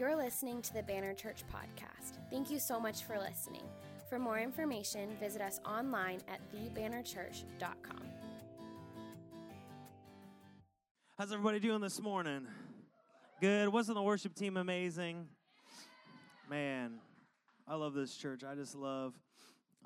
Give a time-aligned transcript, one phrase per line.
[0.00, 2.12] You're listening to the Banner Church podcast.
[2.30, 3.64] Thank you so much for listening.
[4.08, 8.00] For more information, visit us online at thebannerchurch.com.
[11.18, 12.46] How's everybody doing this morning?
[13.42, 13.68] Good.
[13.68, 15.28] Wasn't the worship team amazing?
[16.48, 16.94] Man,
[17.68, 18.42] I love this church.
[18.42, 19.12] I just love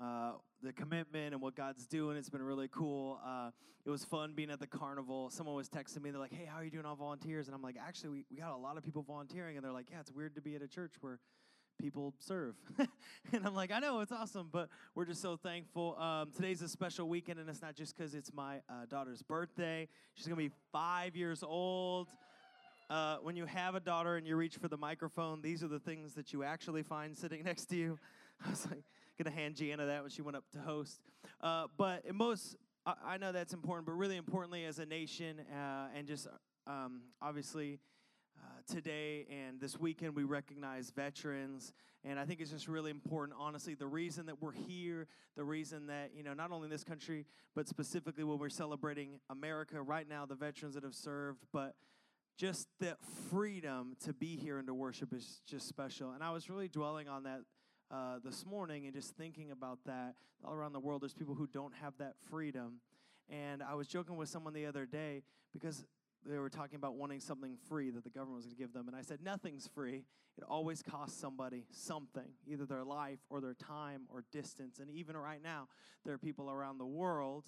[0.01, 0.33] uh,
[0.63, 2.17] the commitment and what God's doing.
[2.17, 3.21] It's been really cool.
[3.25, 3.51] Uh,
[3.87, 5.31] it was fun being at the carnival.
[5.31, 6.11] Someone was texting me.
[6.11, 7.49] They're like, hey, how are you doing on volunteers?
[7.49, 9.57] And I'm like, actually, we, we got a lot of people volunteering.
[9.57, 11.19] And they're like, yeah, it's weird to be at a church where
[11.79, 12.55] people serve.
[12.79, 15.97] and I'm like, I know, it's awesome, but we're just so thankful.
[15.99, 19.89] Um, today's a special weekend, and it's not just because it's my uh, daughter's birthday.
[20.15, 22.09] She's going to be five years old.
[22.91, 25.79] Uh, when you have a daughter and you reach for the microphone, these are the
[25.79, 27.99] things that you actually find sitting next to you.
[28.45, 28.83] I was like,
[29.19, 31.01] gonna hand Gianna that when she went up to host.
[31.41, 35.89] Uh, but most, I, I, know that's important, but really importantly, as a nation, uh,
[35.97, 36.27] and just
[36.67, 37.79] um, obviously
[38.39, 41.73] uh, today and this weekend, we recognize veterans,
[42.05, 43.39] and I think it's just really important.
[43.41, 45.07] Honestly, the reason that we're here,
[45.37, 49.21] the reason that you know, not only in this country, but specifically when we're celebrating
[49.31, 51.75] America right now, the veterans that have served, but
[52.37, 52.97] just the
[53.31, 56.11] freedom to be here and to worship is just special.
[56.13, 57.43] And I was really dwelling on that
[57.95, 60.15] uh, this morning and just thinking about that.
[60.45, 62.81] All around the world, there's people who don't have that freedom.
[63.31, 65.85] And I was joking with someone the other day because
[66.27, 68.89] they were talking about wanting something free that the government was going to give them.
[68.89, 70.05] And I said, nothing's free.
[70.37, 74.81] It always costs somebody something, either their life or their time or distance.
[74.81, 75.69] And even right now,
[76.05, 77.45] there are people around the world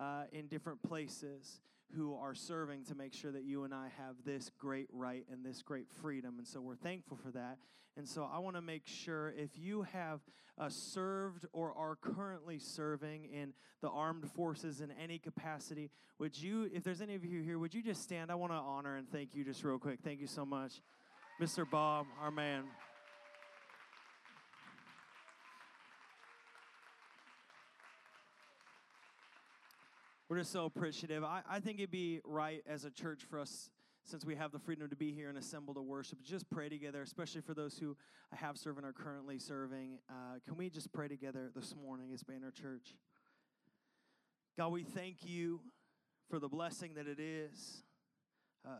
[0.00, 1.60] uh, in different places
[1.96, 5.44] who are serving to make sure that you and I have this great right and
[5.44, 6.34] this great freedom.
[6.38, 7.58] And so we're thankful for that.
[7.96, 10.20] And so I want to make sure if you have
[10.56, 16.70] uh, served or are currently serving in the armed forces in any capacity, would you,
[16.72, 18.30] if there's any of you here, would you just stand?
[18.30, 19.98] I want to honor and thank you just real quick.
[20.04, 20.80] Thank you so much,
[21.40, 21.68] Mr.
[21.68, 22.64] Bob, our man.
[30.28, 31.24] We're just so appreciative.
[31.24, 33.70] I, I think it'd be right as a church for us,
[34.04, 37.00] since we have the freedom to be here and assemble to worship, just pray together,
[37.00, 37.96] especially for those who
[38.34, 39.98] have served and are currently serving.
[40.10, 42.94] Uh, can we just pray together this morning as Banner Church?
[44.58, 45.60] God, we thank you
[46.28, 47.82] for the blessing that it is
[48.66, 48.72] uh,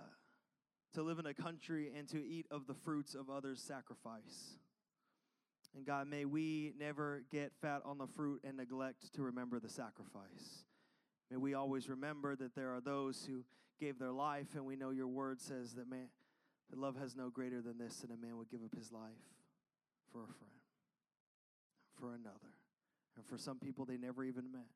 [0.93, 4.59] to live in a country and to eat of the fruits of others' sacrifice.
[5.75, 9.69] And God, may we never get fat on the fruit and neglect to remember the
[9.71, 10.67] sacrifice.
[11.31, 13.45] May we always remember that there are those who
[13.79, 16.09] gave their life, and we know your word says that man,
[16.71, 19.13] that love has no greater than this, and a man would give up his life
[20.13, 20.61] for a friend,
[21.99, 22.55] for another,
[23.17, 24.67] and for some people they never even met,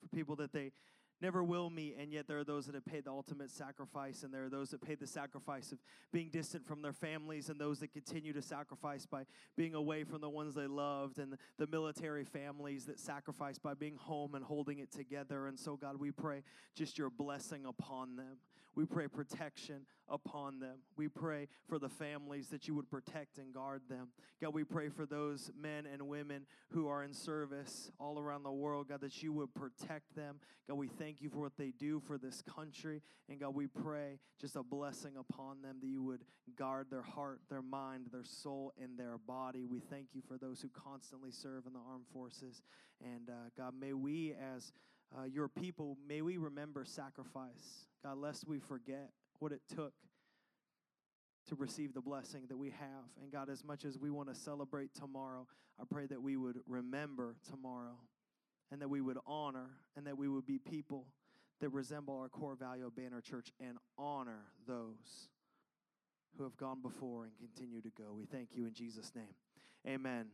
[0.00, 0.72] for people that they
[1.20, 4.32] never will meet, and yet there are those that have paid the ultimate sacrifice, and
[4.32, 5.78] there are those that paid the sacrifice of
[6.12, 9.24] being distant from their families, and those that continue to sacrifice by
[9.56, 13.96] being away from the ones they loved, and the military families that sacrifice by being
[13.96, 15.46] home and holding it together.
[15.46, 16.42] And so, God, we pray
[16.74, 18.38] just your blessing upon them.
[18.78, 20.76] We pray protection upon them.
[20.96, 24.10] We pray for the families that you would protect and guard them.
[24.40, 28.52] God, we pray for those men and women who are in service all around the
[28.52, 30.36] world, God, that you would protect them.
[30.68, 33.02] God, we thank you for what they do for this country.
[33.28, 36.22] And God, we pray just a blessing upon them that you would
[36.56, 39.64] guard their heart, their mind, their soul, and their body.
[39.64, 42.62] We thank you for those who constantly serve in the armed forces.
[43.04, 44.72] And uh, God, may we as
[45.18, 47.87] uh, your people, may we remember sacrifice.
[48.02, 49.92] God, lest we forget what it took
[51.48, 53.04] to receive the blessing that we have.
[53.22, 55.46] And God, as much as we want to celebrate tomorrow,
[55.80, 57.96] I pray that we would remember tomorrow
[58.70, 61.06] and that we would honor and that we would be people
[61.60, 65.30] that resemble our core value of Banner Church and honor those
[66.36, 68.12] who have gone before and continue to go.
[68.12, 69.34] We thank you in Jesus' name.
[69.86, 70.26] Amen.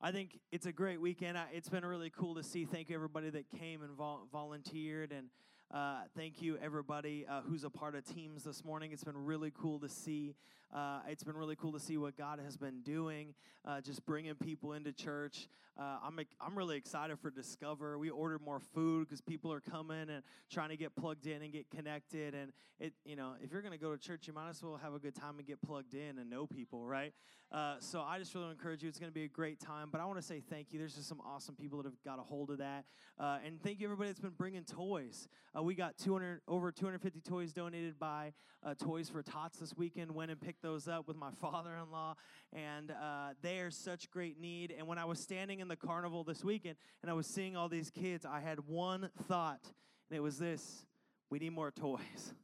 [0.00, 1.38] I think it's a great weekend.
[1.52, 2.64] It's been really cool to see.
[2.64, 5.12] Thank you, everybody that came and vol- volunteered.
[5.12, 5.28] And
[5.72, 8.92] uh, thank you, everybody uh, who's a part of teams this morning.
[8.92, 10.34] It's been really cool to see.
[10.72, 13.34] Uh, it's been really cool to see what God has been doing,
[13.66, 15.48] uh, just bringing people into church.
[15.78, 17.98] Uh, I'm, I'm really excited for Discover.
[17.98, 21.52] We ordered more food because people are coming and trying to get plugged in and
[21.52, 22.34] get connected.
[22.34, 24.78] And it, you know, if you're going to go to church, you might as well
[24.82, 27.12] have a good time and get plugged in and know people, right?
[27.50, 28.88] Uh, so I just really encourage you.
[28.88, 29.88] It's going to be a great time.
[29.90, 30.78] But I want to say thank you.
[30.78, 32.84] There's just some awesome people that have got a hold of that.
[33.18, 35.28] Uh, and thank you everybody that's been bringing toys.
[35.56, 38.32] Uh, we got 200 over 250 toys donated by
[38.78, 40.14] Toys for Tots this weekend.
[40.14, 42.14] Went and picked those up with my father-in-law,
[42.52, 44.74] and uh, they are such great need.
[44.76, 47.68] And when I was standing in the carnival this weekend and I was seeing all
[47.68, 49.60] these kids, I had one thought,
[50.08, 50.86] and it was this:
[51.30, 52.34] we need more toys.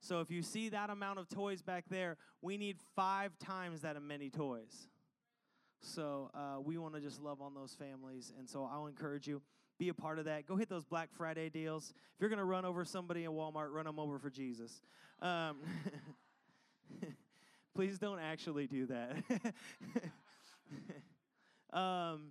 [0.00, 4.00] So if you see that amount of toys back there, we need five times that
[4.00, 4.88] many toys.
[5.80, 8.32] So uh, we want to just love on those families.
[8.38, 9.42] And so I'll encourage you,
[9.78, 10.46] be a part of that.
[10.46, 11.90] Go hit those Black Friday deals.
[11.90, 14.80] If you're going to run over somebody in Walmart, run them over for Jesus.
[15.20, 15.58] Um,
[17.76, 19.16] please don't actually do that.
[21.78, 22.28] um,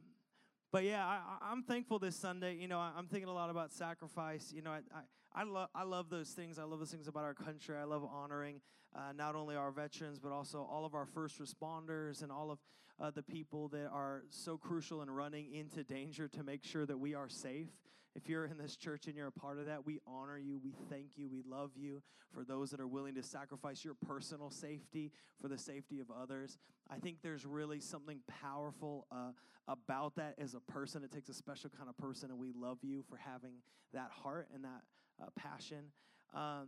[0.71, 2.56] but yeah, I, am thankful this Sunday.
[2.56, 4.51] You know, I, am thinking a lot about sacrifice.
[4.53, 6.57] You know, I, I, I, love I love those things.
[6.57, 7.77] I love those things about our country.
[7.77, 8.59] I love honoring
[8.95, 12.57] uh, not only our veterans, but also all of our first responders and all of
[13.00, 16.97] uh, the people that are so crucial in running into danger to make sure that
[16.97, 17.69] we are safe.
[18.16, 20.74] If you're in this church and you're a part of that, we honor you, we
[20.90, 22.02] thank you, we love you
[22.34, 26.58] for those that are willing to sacrifice your personal safety for the safety of others.
[26.90, 29.32] I think there's really something powerful uh,
[29.68, 31.04] about that as a person.
[31.04, 33.56] It takes a special kind of person, and we love you for having
[33.94, 34.82] that heart and that
[35.22, 35.92] uh, passion.
[36.34, 36.68] Um,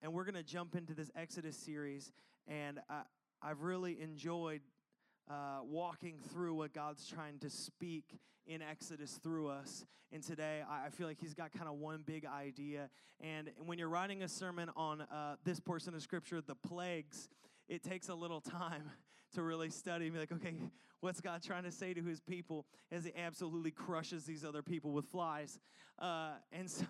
[0.00, 2.12] and we're going to jump into this Exodus series,
[2.46, 3.02] and I,
[3.42, 4.60] I've really enjoyed
[5.30, 9.86] uh, walking through what God's trying to speak in Exodus through us.
[10.12, 12.88] And today, I feel like He's got kind of one big idea.
[13.20, 17.28] And when you're writing a sermon on uh, this portion of Scripture, the plagues,
[17.68, 18.90] it takes a little time
[19.34, 20.54] to really study and be like, okay,
[21.00, 24.92] what's God trying to say to His people as He absolutely crushes these other people
[24.92, 25.58] with flies?
[25.98, 26.84] Uh, and so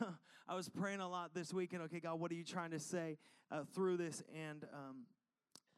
[0.49, 1.83] I was praying a lot this weekend.
[1.85, 3.17] Okay, God, what are you trying to say
[3.51, 4.23] uh, through this?
[4.35, 5.07] And um,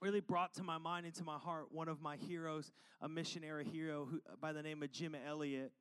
[0.01, 2.71] really brought to my mind into my heart one of my heroes,
[3.01, 5.73] a missionary hero who, by the name of Jim Elliot.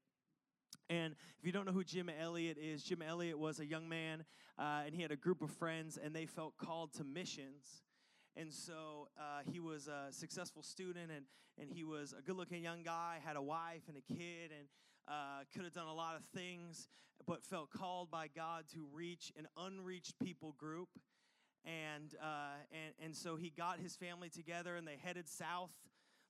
[0.89, 4.23] And if you don't know who Jim Elliot is, Jim Elliot was a young man
[4.57, 7.83] uh, and he had a group of friends and they felt called to missions.
[8.37, 11.25] And so uh, he was a successful student and,
[11.59, 14.67] and he was a good looking young guy, had a wife and a kid, and
[15.07, 16.87] uh, could have done a lot of things,
[17.25, 20.89] but felt called by God to reach an unreached people group
[21.65, 25.71] and uh, and and so he got his family together and they headed south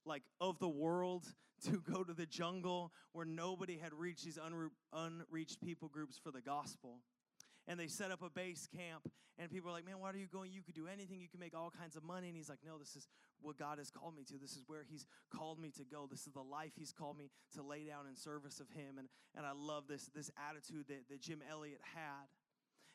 [0.06, 1.26] like of the world
[1.66, 6.32] to go to the jungle where nobody had reached these unre- unreached people groups for
[6.32, 7.00] the gospel.
[7.68, 9.10] And they set up a base camp
[9.40, 10.52] and people are like man why are you going?
[10.52, 11.20] You could do anything.
[11.20, 12.28] You can make all kinds of money.
[12.28, 13.08] And he's like no this is
[13.42, 14.36] what god has called me to.
[14.40, 16.08] This is where he's called me to go.
[16.10, 19.00] This is the life he's called me to lay down in service of him.
[19.00, 22.28] And, and i love this this attitude that, that jim elliot had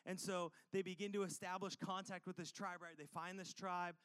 [0.05, 2.97] and so they begin to establish contact with this tribe, right?
[2.97, 3.95] They find this tribe.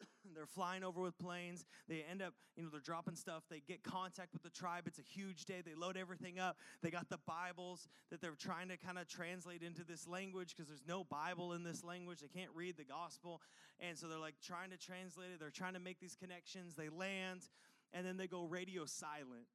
[0.34, 1.64] they're flying over with planes.
[1.88, 3.44] They end up, you know, they're dropping stuff.
[3.48, 4.84] They get contact with the tribe.
[4.86, 5.62] It's a huge day.
[5.64, 6.56] They load everything up.
[6.82, 10.68] They got the Bibles that they're trying to kind of translate into this language because
[10.68, 12.20] there's no Bible in this language.
[12.20, 13.40] They can't read the gospel.
[13.80, 15.40] And so they're like trying to translate it.
[15.40, 16.74] They're trying to make these connections.
[16.74, 17.48] They land
[17.92, 19.46] and then they go radio silent.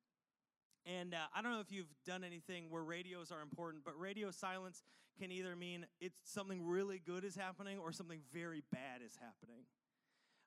[0.90, 4.32] And uh, I don't know if you've done anything where radios are important, but radio
[4.32, 4.82] silence
[5.20, 9.66] can either mean it's something really good is happening or something very bad is happening.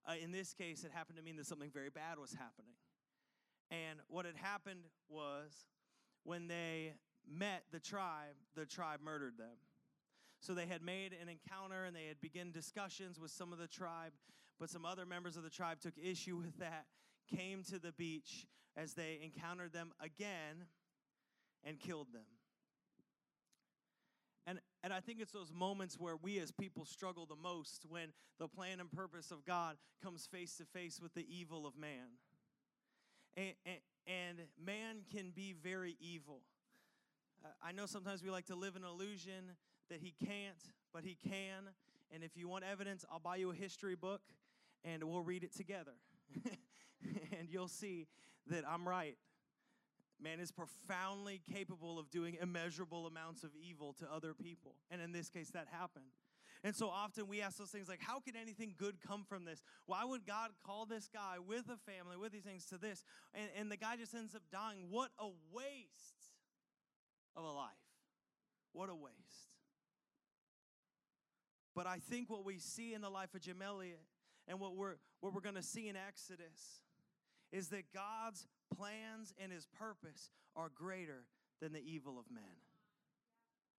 [0.08, 2.74] Uh, in this case, it happened to mean that something very bad was happening.
[3.70, 5.66] And what had happened was
[6.24, 6.94] when they
[7.30, 9.56] met the tribe, the tribe murdered them.
[10.40, 13.68] So they had made an encounter and they had begun discussions with some of the
[13.68, 14.12] tribe,
[14.58, 16.86] but some other members of the tribe took issue with that,
[17.26, 18.46] came to the beach
[18.76, 20.66] as they encountered them again
[21.64, 22.26] and killed them.
[24.46, 28.08] And, and I think it's those moments where we as people struggle the most when
[28.38, 32.18] the plan and purpose of God comes face to face with the evil of man.
[33.36, 36.40] And, and, and man can be very evil.
[37.44, 39.52] Uh, I know sometimes we like to live an illusion
[39.90, 40.58] that he can't,
[40.92, 41.70] but he can.
[42.12, 44.22] And if you want evidence, I'll buy you a history book
[44.84, 45.92] and we'll read it together.
[47.38, 48.06] and you'll see
[48.48, 49.16] that I'm right.
[50.20, 54.76] Man is profoundly capable of doing immeasurable amounts of evil to other people.
[54.90, 56.06] And in this case, that happened.
[56.64, 59.60] And so often we ask those things like, how could anything good come from this?
[59.86, 63.04] Why would God call this guy with a family, with these things to this?
[63.34, 64.86] And, and the guy just ends up dying.
[64.88, 66.30] What a waste
[67.34, 67.72] of a life.
[68.72, 69.16] What a waste.
[71.74, 74.02] But I think what we see in the life of Jim Elliot
[74.46, 76.82] and what we're, what we're going to see in Exodus
[77.52, 81.26] is that God's plans and his purpose are greater
[81.60, 82.42] than the evil of men.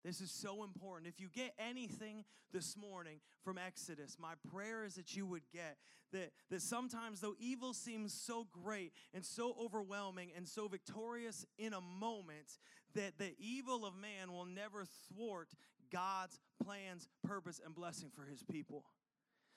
[0.05, 1.09] This is so important.
[1.09, 5.77] If you get anything this morning from Exodus, my prayer is that you would get
[6.13, 11.73] that, that sometimes, though evil seems so great and so overwhelming and so victorious in
[11.73, 12.59] a moment,
[12.95, 15.49] that the evil of man will never thwart
[15.91, 18.85] God's plans, purpose, and blessing for his people.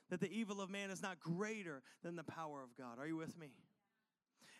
[0.09, 2.99] That the evil of man is not greater than the power of God.
[2.99, 3.49] Are you with me?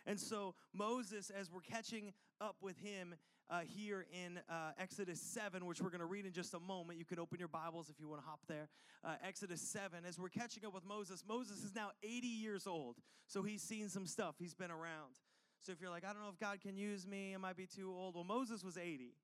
[0.06, 3.14] And so Moses, as we're catching up with him,
[3.48, 6.98] uh, here in uh, Exodus 7, which we're going to read in just a moment.
[6.98, 8.68] You can open your Bibles if you want to hop there.
[9.04, 12.96] Uh, Exodus 7, as we're catching up with Moses, Moses is now 80 years old,
[13.28, 15.14] so he's seen some stuff, he's been around.
[15.62, 17.66] So if you're like, I don't know if God can use me, I might be
[17.66, 18.14] too old.
[18.14, 19.14] Well, Moses was 80,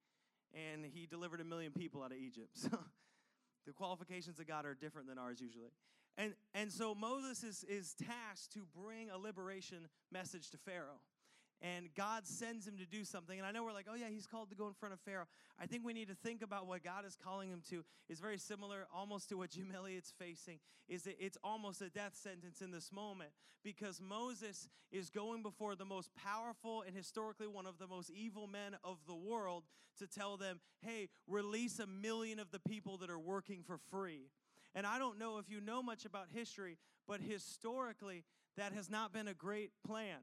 [0.54, 2.50] and he delivered a million people out of Egypt.
[2.70, 2.78] So
[3.64, 5.70] the qualifications of God are different than ours usually.
[6.19, 11.00] And, and so Moses is, is tasked to bring a liberation message to Pharaoh
[11.62, 13.38] and God sends him to do something.
[13.38, 15.26] And I know we're like, oh, yeah, he's called to go in front of Pharaoh.
[15.61, 18.38] I think we need to think about what God is calling him to is very
[18.38, 22.73] similar almost to what Jim Elliot's facing, is that it's almost a death sentence in
[22.73, 23.31] this moment
[23.62, 28.49] because Moses is going before the most powerful and historically one of the most evil
[28.49, 29.62] men of the world
[30.00, 34.31] to tell them, hey, release a million of the people that are working for free.
[34.74, 38.24] And I don't know if you know much about history, but historically,
[38.56, 40.18] that has not been a great plan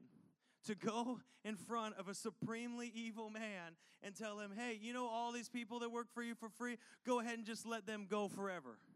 [0.66, 5.06] to go in front of a supremely evil man and tell him, hey, you know,
[5.06, 8.06] all these people that work for you for free, go ahead and just let them
[8.08, 8.78] go forever.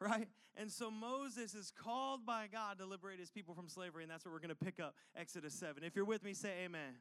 [0.00, 0.28] Right?
[0.56, 4.24] And so Moses is called by God to liberate his people from slavery, and that's
[4.24, 5.82] what we're going to pick up Exodus 7.
[5.82, 6.98] If you're with me, say amen.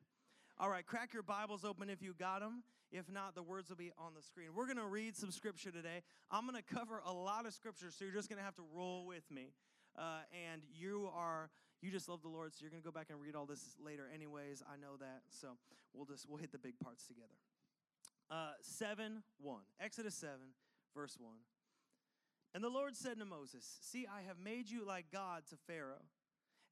[0.59, 2.63] All right, crack your Bibles open if you got them.
[2.91, 4.47] If not, the words will be on the screen.
[4.55, 6.03] We're going to read some scripture today.
[6.31, 8.63] I'm going to cover a lot of scripture, so you're just going to have to
[8.73, 9.51] roll with me.
[9.97, 10.19] Uh,
[10.51, 11.49] and you are
[11.81, 13.75] you just love the Lord, so you're going to go back and read all this
[13.83, 14.63] later, anyways.
[14.67, 15.21] I know that.
[15.29, 15.49] So
[15.93, 17.27] we'll just we'll hit the big parts together.
[18.29, 19.61] Uh, 7 1.
[19.79, 20.33] Exodus 7,
[20.95, 21.31] verse 1.
[22.55, 26.05] And the Lord said to Moses, See, I have made you like God to Pharaoh,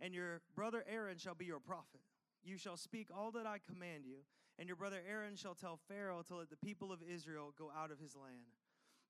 [0.02, 2.02] and your brother Aaron shall be your prophet.
[2.44, 4.18] You shall speak all that I command you,
[4.58, 7.92] and your brother Aaron shall tell Pharaoh to let the people of Israel go out
[7.92, 8.56] of his land.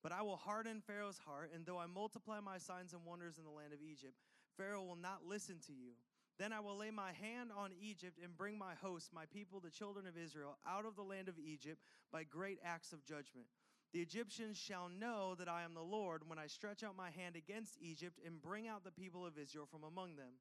[0.01, 3.43] But I will harden Pharaoh's heart, and though I multiply my signs and wonders in
[3.43, 4.15] the land of Egypt,
[4.57, 5.93] Pharaoh will not listen to you.
[6.37, 9.69] Then I will lay my hand on Egypt and bring my hosts, my people, the
[9.69, 13.47] children of Israel, out of the land of Egypt by great acts of judgment.
[13.93, 17.37] The Egyptians shall know that I am the Lord when I stretch out my hand
[17.37, 20.33] against Egypt and bring out the people of Israel from among them.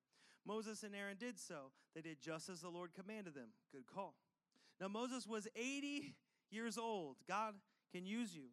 [0.44, 1.70] Moses and Aaron did so.
[1.94, 3.50] They did just as the Lord commanded them.
[3.72, 4.14] Good call.
[4.80, 6.14] Now, Moses was 80
[6.50, 7.16] years old.
[7.28, 7.54] God
[7.92, 8.48] can use you.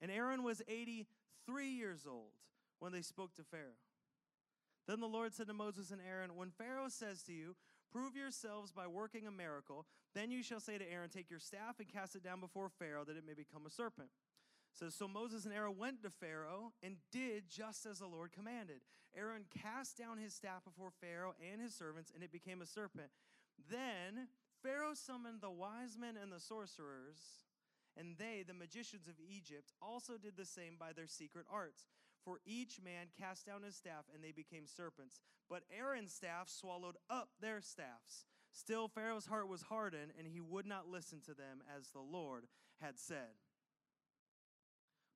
[0.00, 2.32] And Aaron was 83 years old
[2.78, 3.80] when they spoke to Pharaoh.
[4.86, 7.56] Then the Lord said to Moses and Aaron, When Pharaoh says to you,
[7.92, 11.78] Prove yourselves by working a miracle, then you shall say to Aaron, Take your staff
[11.78, 14.08] and cast it down before Pharaoh, that it may become a serpent.
[14.72, 18.80] So, so Moses and Aaron went to Pharaoh and did just as the Lord commanded.
[19.16, 23.10] Aaron cast down his staff before Pharaoh and his servants, and it became a serpent.
[23.70, 24.26] Then
[24.64, 27.44] Pharaoh summoned the wise men and the sorcerers,
[27.98, 31.86] and they, the magicians of Egypt, also did the same by their secret arts.
[32.24, 35.20] For each man cast down his staff, and they became serpents.
[35.50, 38.24] But Aaron's staff swallowed up their staffs.
[38.50, 42.46] Still, Pharaoh's heart was hardened, and he would not listen to them as the Lord
[42.80, 43.36] had said.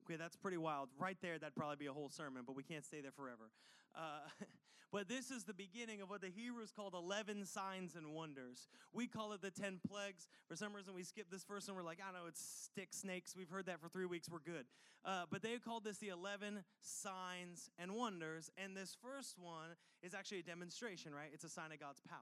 [0.04, 0.90] Okay, that's pretty wild.
[0.98, 3.50] Right there, that'd probably be a whole sermon, but we can't stay there forever.
[3.94, 4.20] Uh,
[4.90, 8.68] But this is the beginning of what the Hebrews called 11 signs and wonders.
[8.92, 10.28] We call it the 10 plagues.
[10.48, 11.76] For some reason, we skip this first one.
[11.76, 13.36] We're like, I know, it's stick snakes.
[13.36, 14.30] We've heard that for three weeks.
[14.30, 14.64] We're good.
[15.04, 18.50] Uh, but they called this the 11 signs and wonders.
[18.56, 21.28] And this first one is actually a demonstration, right?
[21.34, 22.18] It's a sign of God's power.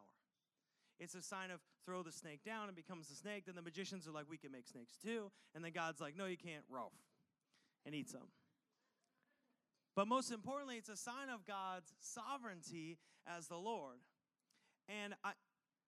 [0.98, 3.44] It's a sign of throw the snake down and becomes a snake.
[3.46, 5.30] Then the magicians are like, we can make snakes too.
[5.54, 6.92] And then God's like, no, you can't, Rolf,
[7.84, 8.28] and eat some.
[9.96, 13.98] But most importantly, it's a sign of God's sovereignty as the Lord.
[14.88, 15.32] And I,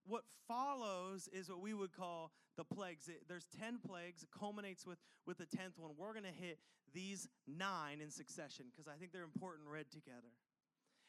[0.06, 3.08] what follows is what we would call the plagues.
[3.08, 5.90] It, there's 10 plagues, it culminates with, with the 10th one.
[5.96, 6.58] We're going to hit
[6.94, 10.32] these nine in succession because I think they're important read together.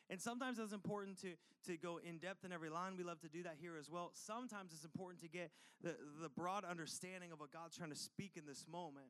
[0.10, 1.34] And sometimes it's important to,
[1.68, 2.98] to go in depth in every line.
[2.98, 4.12] We love to do that here as well.
[4.14, 5.52] Sometimes it's important to get
[5.82, 9.08] the, the broad understanding of what God's trying to speak in this moment.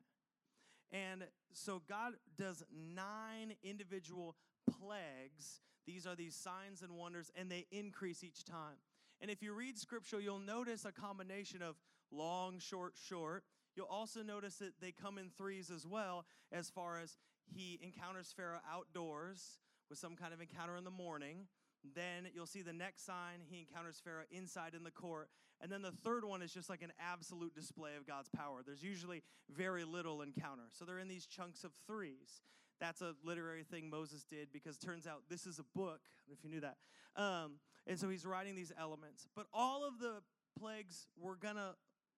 [0.92, 4.36] And so God does nine individual
[4.80, 5.60] plagues.
[5.86, 8.76] These are these signs and wonders, and they increase each time.
[9.20, 11.76] And if you read scripture, you'll notice a combination of
[12.10, 13.44] long, short, short.
[13.76, 18.32] You'll also notice that they come in threes as well, as far as he encounters
[18.36, 21.46] Pharaoh outdoors with some kind of encounter in the morning.
[21.94, 25.28] Then you'll see the next sign, he encounters Pharaoh inside in the court.
[25.60, 28.60] And then the third one is just like an absolute display of God's power.
[28.64, 30.64] There's usually very little encounter.
[30.72, 32.42] So they're in these chunks of threes.
[32.80, 36.50] That's a literary thing Moses did because turns out this is a book, if you
[36.50, 36.76] knew that.
[37.16, 37.56] Um,
[37.86, 39.26] and so he's writing these elements.
[39.34, 40.22] But all of the
[40.58, 41.74] plagues we're going to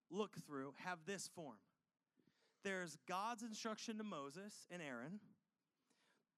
[0.09, 1.57] look through have this form
[2.63, 5.19] there's God's instruction to Moses and Aaron,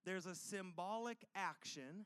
[0.06, 2.06] there's a symbolic action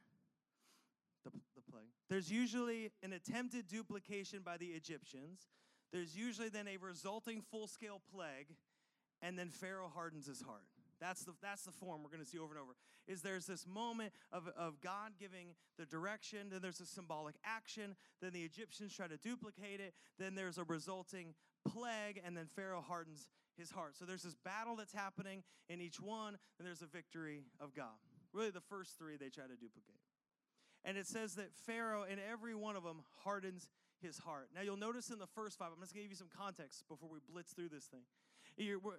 [2.10, 5.48] There's usually an attempted duplication by the Egyptians.
[5.92, 8.56] there's usually then a resulting full scale plague,
[9.22, 10.64] and then Pharaoh hardens his heart.
[11.00, 12.74] That's the, that's the form we're going to see over and over.
[13.08, 17.96] Is there's this moment of, of God giving the direction, then there's a symbolic action,
[18.22, 21.34] then the Egyptians try to duplicate it, then there's a resulting
[21.68, 23.96] plague, and then Pharaoh hardens his heart.
[23.98, 27.98] So there's this battle that's happening in each one, and there's a victory of God.
[28.34, 29.99] Really, the first three they try to duplicate.
[30.86, 33.68] And it says that Pharaoh, and every one of them, hardens
[34.02, 34.50] his heart.
[34.56, 36.86] Now, you'll notice in the first five, I'm just going to give you some context
[36.88, 38.02] before we blitz through this thing.
[38.58, 38.94] We're,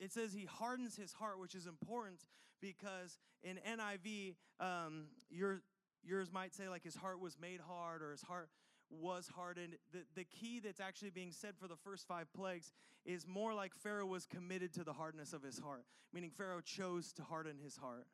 [0.00, 2.20] it says he hardens his heart, which is important
[2.60, 5.62] because in NIV, um, your,
[6.04, 8.48] yours might say like his heart was made hard or his heart
[8.90, 9.76] was hardened.
[9.92, 12.72] The, the key that's actually being said for the first five plagues
[13.04, 17.12] is more like Pharaoh was committed to the hardness of his heart, meaning Pharaoh chose
[17.14, 18.06] to harden his heart.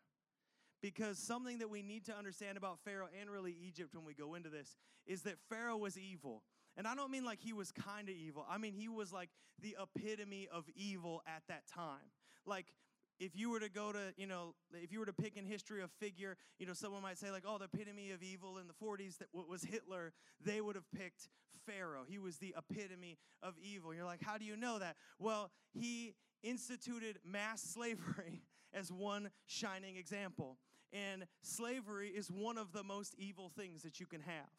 [0.81, 4.35] Because something that we need to understand about Pharaoh and really Egypt when we go
[4.35, 6.43] into this is that Pharaoh was evil.
[6.77, 8.47] And I don't mean like he was kind of evil.
[8.49, 9.31] I mean he was like
[9.61, 12.13] the epitome of evil at that time.
[12.47, 12.67] Like
[13.19, 15.83] if you were to go to, you know, if you were to pick in history
[15.83, 18.75] a figure, you know, someone might say like, oh, the epitome of evil in the
[18.75, 20.13] 40s that was Hitler,
[20.45, 21.29] they would have picked
[21.67, 22.05] Pharaoh.
[22.09, 23.93] He was the epitome of evil.
[23.93, 24.97] You're like, how do you know that?
[25.19, 28.43] Well, he instituted mass slavery
[28.73, 30.59] as one shining example.
[30.93, 34.51] And slavery is one of the most evil things that you can have.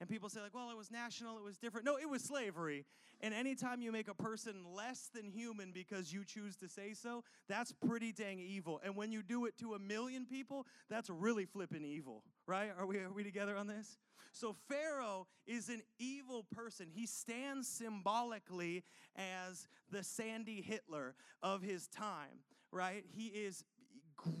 [0.00, 1.86] And people say, like, well, it was national, it was different.
[1.86, 2.84] No, it was slavery.
[3.20, 7.22] And anytime you make a person less than human because you choose to say so,
[7.48, 8.80] that's pretty dang evil.
[8.84, 12.70] And when you do it to a million people, that's really flipping evil, right?
[12.76, 13.98] Are we, are we together on this?
[14.32, 16.88] So Pharaoh is an evil person.
[16.92, 18.82] He stands symbolically
[19.16, 22.40] as the Sandy Hitler of his time,
[22.72, 23.04] right?
[23.14, 23.62] He is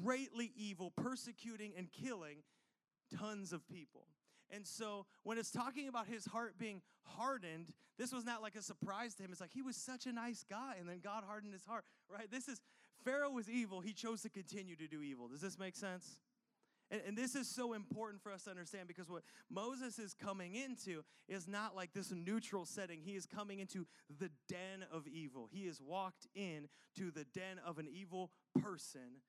[0.02, 2.38] greatly evil, persecuting and killing
[3.18, 4.06] tons of people.
[4.50, 8.62] And so when it's talking about his heart being hardened, this was not like a
[8.62, 9.30] surprise to him.
[9.32, 12.30] It's like he was such a nice guy, and then God hardened his heart, right?
[12.30, 12.60] This is
[13.04, 13.80] Pharaoh was evil.
[13.80, 15.28] He chose to continue to do evil.
[15.28, 16.18] Does this make sense?
[16.90, 20.54] And, and, this is so important for us to understand because what Moses is coming
[20.54, 23.00] into is not like this neutral setting.
[23.02, 23.86] He is coming into
[24.18, 25.48] the den of evil.
[25.50, 26.68] He has walked in
[26.98, 29.22] to the den of an evil person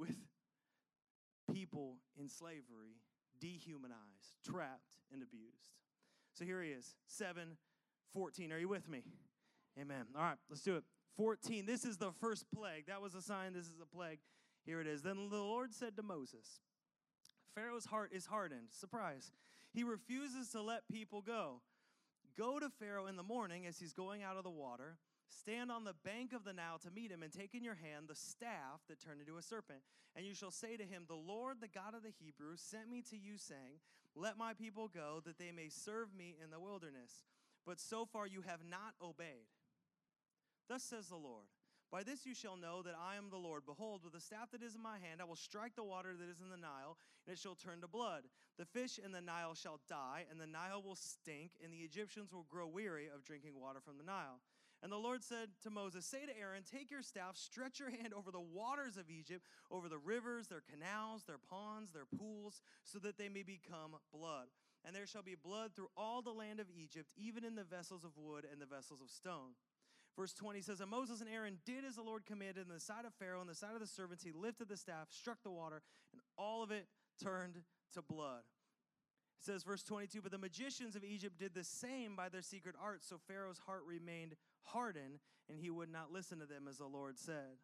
[0.00, 0.16] with
[1.52, 2.96] people in slavery,
[3.38, 5.76] dehumanized, trapped, and abused.
[6.32, 7.56] So here he is, 7
[8.14, 8.52] 14.
[8.52, 9.04] Are you with me?
[9.80, 10.06] Amen.
[10.16, 10.84] All right, let's do it.
[11.16, 11.66] 14.
[11.66, 12.86] This is the first plague.
[12.86, 13.52] That was a sign.
[13.52, 14.18] This is a plague.
[14.64, 15.02] Here it is.
[15.02, 16.60] Then the Lord said to Moses,
[17.54, 18.68] Pharaoh's heart is hardened.
[18.70, 19.32] Surprise.
[19.72, 21.60] He refuses to let people go.
[22.36, 24.96] Go to Pharaoh in the morning as he's going out of the water
[25.30, 28.06] Stand on the bank of the Nile to meet him, and take in your hand
[28.08, 29.80] the staff that turned into a serpent.
[30.16, 33.02] And you shall say to him, The Lord, the God of the Hebrews, sent me
[33.10, 33.78] to you, saying,
[34.16, 37.24] Let my people go, that they may serve me in the wilderness.
[37.64, 39.46] But so far you have not obeyed.
[40.68, 41.46] Thus says the Lord.
[41.90, 43.62] By this you shall know that I am the Lord.
[43.66, 46.30] Behold, with the staff that is in my hand, I will strike the water that
[46.30, 48.22] is in the Nile, and it shall turn to blood.
[48.58, 52.32] The fish in the Nile shall die, and the Nile will stink, and the Egyptians
[52.32, 54.38] will grow weary of drinking water from the Nile.
[54.82, 58.14] And the Lord said to Moses, Say to Aaron, Take your staff, stretch your hand
[58.16, 62.98] over the waters of Egypt, over the rivers, their canals, their ponds, their pools, so
[63.00, 64.48] that they may become blood.
[64.84, 68.04] And there shall be blood through all the land of Egypt, even in the vessels
[68.04, 69.52] of wood and the vessels of stone.
[70.16, 73.04] Verse 20 says, And Moses and Aaron did as the Lord commanded, in the sight
[73.04, 75.82] of Pharaoh and the sight of the servants, he lifted the staff, struck the water,
[76.12, 76.86] and all of it
[77.22, 77.62] turned
[77.94, 78.42] to blood.
[79.40, 82.74] It says, verse 22, But the magicians of Egypt did the same by their secret
[82.82, 86.86] arts, so Pharaoh's heart remained hardened, and he would not listen to them as the
[86.86, 87.58] Lord said.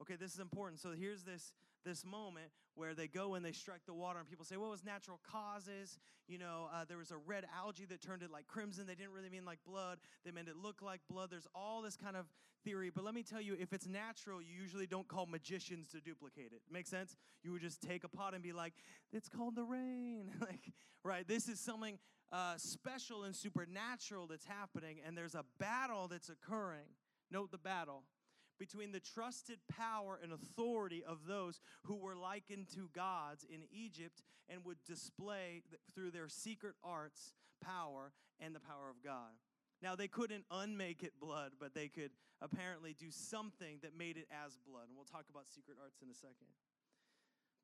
[0.00, 0.80] Okay, this is important.
[0.80, 4.44] So here's this this moment where they go and they strike the water, and people
[4.44, 8.00] say, "Well, it was natural causes." You know, uh, there was a red algae that
[8.00, 8.86] turned it like crimson.
[8.86, 11.30] They didn't really mean like blood; they meant it look like blood.
[11.30, 12.26] There's all this kind of
[12.64, 16.00] theory, but let me tell you, if it's natural, you usually don't call magicians to
[16.00, 16.60] duplicate it.
[16.70, 17.16] Make sense?
[17.42, 18.74] You would just take a pot and be like,
[19.12, 20.72] "It's called the rain," like
[21.02, 21.26] right.
[21.26, 21.98] This is something
[22.32, 26.86] uh, special and supernatural that's happening, and there's a battle that's occurring.
[27.30, 28.04] Note the battle
[28.58, 34.22] between the trusted power and authority of those who were likened to gods in Egypt
[34.48, 35.62] and would display
[35.94, 39.32] through their secret arts power and the power of God.
[39.80, 42.10] Now, they couldn't unmake it blood, but they could
[42.40, 44.88] apparently do something that made it as blood.
[44.88, 46.50] And we'll talk about secret arts in a second.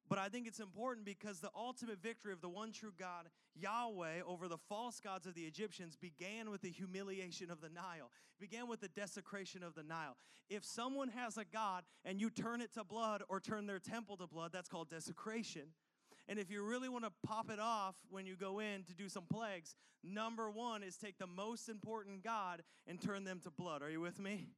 [0.08, 4.20] But I think it's important because the ultimate victory of the one true God, Yahweh,
[4.26, 8.68] over the false gods of the Egyptians began with the humiliation of the Nile, began
[8.68, 10.16] with the desecration of the Nile.
[10.50, 14.18] If someone has a God and you turn it to blood or turn their temple
[14.18, 15.68] to blood, that's called desecration.
[16.28, 19.08] And if you really want to pop it off when you go in to do
[19.08, 23.82] some plagues, number one is take the most important God and turn them to blood.
[23.82, 24.48] Are you with me?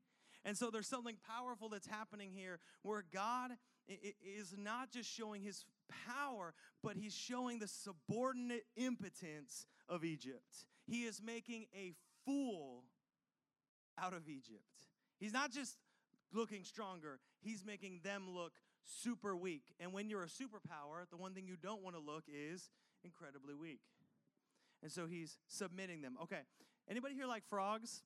[0.45, 3.51] And so there's something powerful that's happening here where God
[3.89, 5.65] is not just showing his
[6.07, 10.67] power, but he's showing the subordinate impotence of Egypt.
[10.87, 11.95] He is making a
[12.25, 12.85] fool
[13.99, 14.63] out of Egypt.
[15.19, 15.77] He's not just
[16.33, 18.53] looking stronger, he's making them look
[18.85, 19.75] super weak.
[19.81, 22.71] And when you're a superpower, the one thing you don't want to look is
[23.05, 23.81] incredibly weak.
[24.83, 26.17] And so he's submitting them.
[26.23, 26.41] Okay.
[26.89, 28.03] Anybody here like frogs?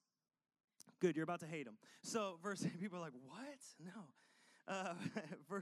[1.01, 1.77] Good, you're about to hate them.
[2.03, 3.59] So, verse people are like, "What?
[3.85, 4.03] No."
[4.71, 4.95] Uh,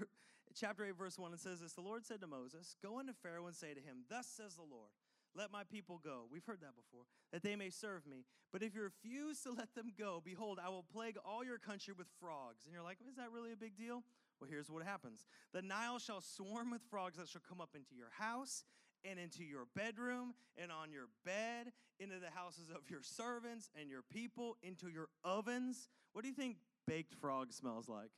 [0.54, 3.46] chapter 8 verse 1 it says this, "The Lord said to Moses, "Go unto Pharaoh
[3.46, 4.90] and say to him, Thus says the Lord,
[5.34, 6.26] let my people go.
[6.30, 8.24] We've heard that before, that they may serve me.
[8.52, 11.94] But if you refuse to let them go, behold, I will plague all your country
[11.96, 12.64] with frogs.
[12.64, 14.02] And you're like, is that really a big deal?
[14.40, 17.94] Well, here's what happens The Nile shall swarm with frogs that shall come up into
[17.94, 18.64] your house
[19.04, 23.88] and into your bedroom and on your bed, into the houses of your servants and
[23.88, 25.88] your people, into your ovens.
[26.12, 28.10] What do you think baked frog smells like?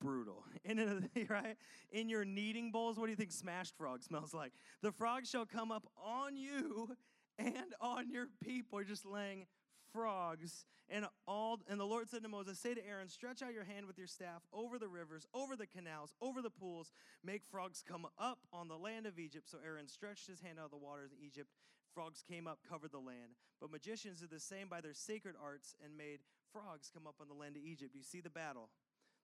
[0.00, 0.44] Brutal.
[0.64, 1.56] In right?
[1.90, 4.52] In your kneading bowls, what do you think smashed frog smells like?
[4.82, 6.96] The frog shall come up on you
[7.38, 8.80] and on your people.
[8.80, 9.46] You're just laying
[9.92, 10.64] frogs.
[10.90, 13.86] And all and the Lord said to Moses, Say to Aaron, stretch out your hand
[13.86, 16.92] with your staff over the rivers, over the canals, over the pools,
[17.24, 19.48] make frogs come up on the land of Egypt.
[19.48, 21.50] So Aaron stretched his hand out of the waters of Egypt.
[21.94, 23.36] Frogs came up, covered the land.
[23.60, 26.20] But magicians did the same by their sacred arts and made
[26.52, 27.94] frogs come up on the land of Egypt.
[27.94, 28.70] You see the battle.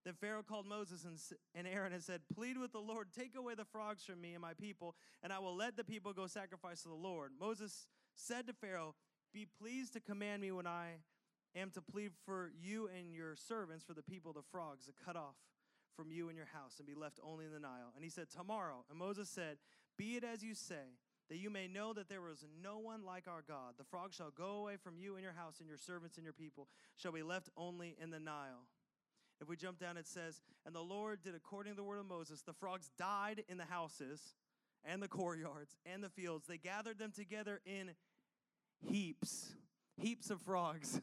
[0.05, 1.07] Then Pharaoh called Moses
[1.55, 4.43] and Aaron and said, Plead with the Lord, take away the frogs from me and
[4.43, 7.33] my people, and I will let the people go sacrifice to the Lord.
[7.41, 8.95] Moses said to Pharaoh,
[9.33, 10.99] Be pleased to command me when I
[11.57, 15.17] am to plead for you and your servants, for the people, the frogs, to cut
[15.17, 15.37] off
[15.97, 17.93] from you and your house and be left only in the Nile.
[17.95, 18.85] And he said, Tomorrow.
[18.91, 19.57] And Moses said,
[19.97, 20.99] Be it as you say,
[21.31, 23.75] that you may know that there was no one like our God.
[23.79, 26.35] The frogs shall go away from you and your house, and your servants and your
[26.35, 28.67] people shall be left only in the Nile.
[29.45, 32.07] If we jump down, it says, And the Lord did according to the word of
[32.07, 32.41] Moses.
[32.41, 34.23] The frogs died in the houses
[34.87, 36.47] and the courtyards and the fields.
[36.47, 37.91] They gathered them together in
[38.81, 39.53] heaps,
[39.99, 40.99] heaps of frogs,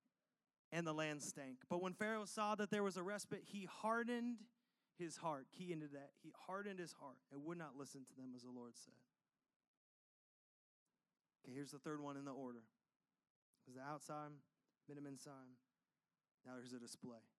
[0.72, 1.56] and the land stank.
[1.70, 4.40] But when Pharaoh saw that there was a respite, he hardened
[4.98, 5.46] his heart.
[5.50, 6.10] Key into that.
[6.22, 8.92] He hardened his heart and would not listen to them, as the Lord said.
[11.42, 12.58] Okay, here's the third one in the order.
[12.58, 14.32] It was the outside,
[14.86, 15.56] minimum sign.
[16.44, 17.29] Now there's a display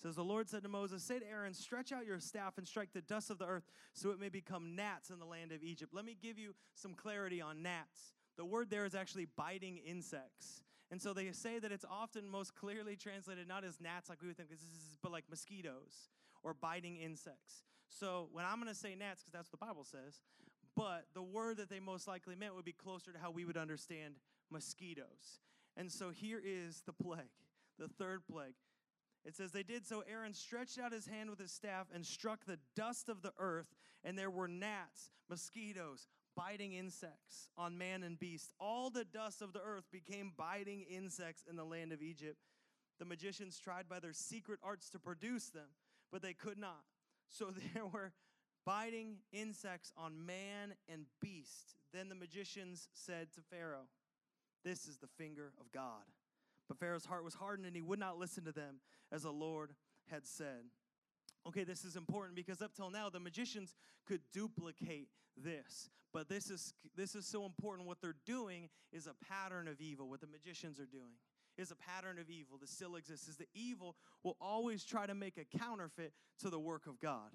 [0.00, 2.90] says the Lord said to Moses, Say to Aaron, stretch out your staff and strike
[2.92, 5.94] the dust of the earth so it may become gnats in the land of Egypt.
[5.94, 8.12] Let me give you some clarity on gnats.
[8.36, 10.62] The word there is actually biting insects.
[10.90, 14.28] And so they say that it's often most clearly translated not as gnats like we
[14.28, 16.10] would think, this is but like mosquitoes
[16.42, 17.64] or biting insects.
[17.88, 20.20] So when I'm going to say gnats, because that's what the Bible says,
[20.76, 23.56] but the word that they most likely meant would be closer to how we would
[23.56, 24.14] understand
[24.50, 25.40] mosquitoes.
[25.76, 27.24] And so here is the plague,
[27.78, 28.54] the third plague.
[29.26, 30.04] It says, They did so.
[30.08, 33.74] Aaron stretched out his hand with his staff and struck the dust of the earth,
[34.04, 38.52] and there were gnats, mosquitoes, biting insects on man and beast.
[38.60, 42.38] All the dust of the earth became biting insects in the land of Egypt.
[42.98, 45.68] The magicians tried by their secret arts to produce them,
[46.12, 46.84] but they could not.
[47.28, 48.12] So there were
[48.64, 51.74] biting insects on man and beast.
[51.92, 53.88] Then the magicians said to Pharaoh,
[54.64, 56.04] This is the finger of God.
[56.68, 58.80] But Pharaoh's heart was hardened and he would not listen to them
[59.12, 59.72] as the Lord
[60.10, 60.64] had said.
[61.46, 63.74] Okay, this is important because up till now the magicians
[64.06, 65.90] could duplicate this.
[66.12, 70.08] But this is this is so important what they're doing is a pattern of evil.
[70.08, 71.18] What the magicians are doing
[71.56, 73.28] is a pattern of evil that still exists.
[73.28, 77.30] Is the evil will always try to make a counterfeit to the work of God.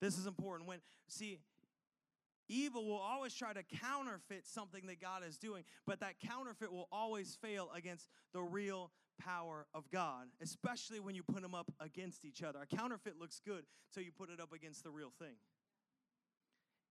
[0.00, 1.38] This is important when see
[2.48, 6.88] Evil will always try to counterfeit something that God is doing, but that counterfeit will
[6.92, 12.24] always fail against the real power of God, especially when you put them up against
[12.24, 12.60] each other.
[12.62, 15.36] A counterfeit looks good until you put it up against the real thing.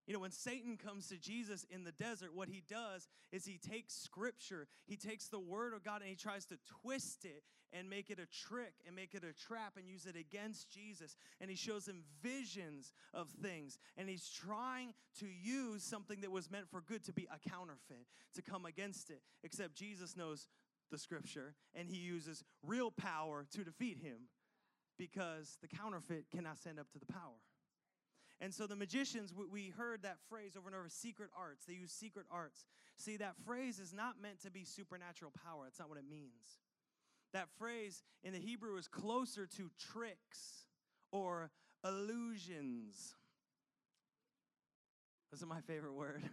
[0.08, 3.58] You know, when Satan comes to Jesus in the desert, what he does is he
[3.58, 7.90] takes scripture, he takes the word of God, and he tries to twist it and
[7.90, 11.16] make it a trick and make it a trap and use it against Jesus.
[11.42, 13.78] And he shows him visions of things.
[13.98, 18.08] And he's trying to use something that was meant for good to be a counterfeit,
[18.36, 19.22] to come against it.
[19.44, 20.48] Except Jesus knows
[20.92, 24.28] the scripture and he uses real power to defeat him
[24.98, 27.42] because the counterfeit cannot stand up to the power.
[28.42, 31.66] And so the magicians, we heard that phrase over and over secret arts.
[31.66, 32.66] They use secret arts.
[32.98, 35.64] See, that phrase is not meant to be supernatural power.
[35.64, 36.60] That's not what it means.
[37.36, 40.68] That phrase in the Hebrew is closer to tricks
[41.12, 41.52] or
[41.84, 43.14] illusions.
[45.34, 46.24] This is my favorite word.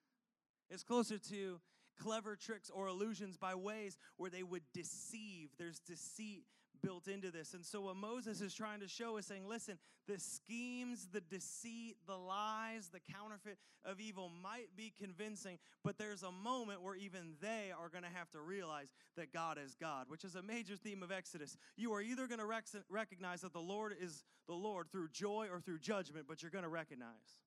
[0.70, 1.58] it's closer to
[1.98, 5.48] clever tricks or illusions by ways where they would deceive.
[5.58, 6.44] There's deceit
[6.82, 7.54] built into this.
[7.54, 11.96] And so, what Moses is trying to show is saying, listen, the schemes, the deceit,
[12.06, 17.34] the lies, the counterfeit of evil might be convincing, but there's a moment where even
[17.40, 20.76] they are going to have to realize that God is God, which is a major
[20.76, 21.56] theme of Exodus.
[21.76, 25.46] You are either going to rec- recognize that the Lord is the Lord through joy
[25.50, 27.38] or through judgment, but you're going to recognize.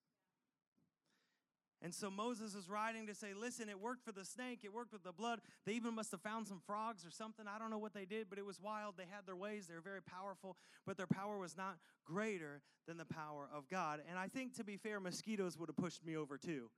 [1.85, 4.91] And so Moses is writing to say, listen, it worked for the snake, it worked
[4.91, 5.39] with the blood.
[5.67, 7.45] They even must have found some frogs or something.
[7.47, 8.95] I don't know what they did, but it was wild.
[8.97, 12.97] They had their ways, they were very powerful, but their power was not greater than
[12.97, 14.01] the power of God.
[14.09, 16.71] And I think, to be fair, mosquitoes would have pushed me over too.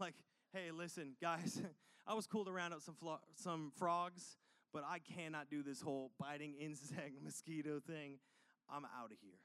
[0.00, 0.14] Like,
[0.54, 1.60] hey, listen, guys,
[2.06, 4.38] I was cool to round up some, flo- some frogs,
[4.72, 8.18] but I cannot do this whole biting insect mosquito thing.
[8.70, 9.43] I'm out of here.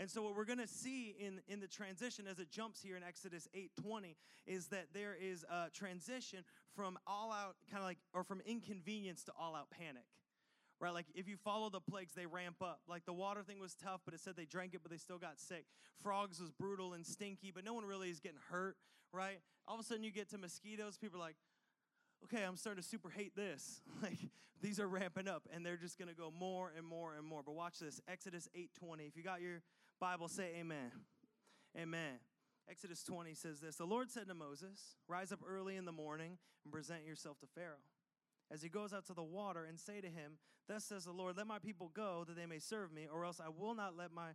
[0.00, 2.96] And so what we're going to see in, in the transition as it jumps here
[2.96, 6.42] in Exodus 8:20 is that there is a transition
[6.74, 10.06] from all out kind of like or from inconvenience to all out panic.
[10.80, 10.94] Right?
[10.94, 12.80] Like if you follow the plagues, they ramp up.
[12.88, 15.18] Like the water thing was tough, but it said they drank it, but they still
[15.18, 15.66] got sick.
[16.02, 18.76] Frogs was brutal and stinky, but no one really is getting hurt,
[19.12, 19.40] right?
[19.68, 21.36] All of a sudden you get to mosquitoes, people are like,
[22.24, 23.82] okay, I'm starting to super hate this.
[24.02, 24.18] Like
[24.62, 27.42] these are ramping up and they're just going to go more and more and more.
[27.44, 28.00] But watch this.
[28.08, 29.08] Exodus 8:20.
[29.08, 29.62] If you got your
[30.00, 30.90] Bible, say amen.
[31.78, 32.18] Amen.
[32.68, 36.38] Exodus 20 says this The Lord said to Moses, Rise up early in the morning
[36.64, 37.84] and present yourself to Pharaoh.
[38.50, 41.36] As he goes out to the water, and say to him, Thus says the Lord,
[41.36, 44.10] Let my people go, that they may serve me, or else I will not let
[44.10, 44.30] my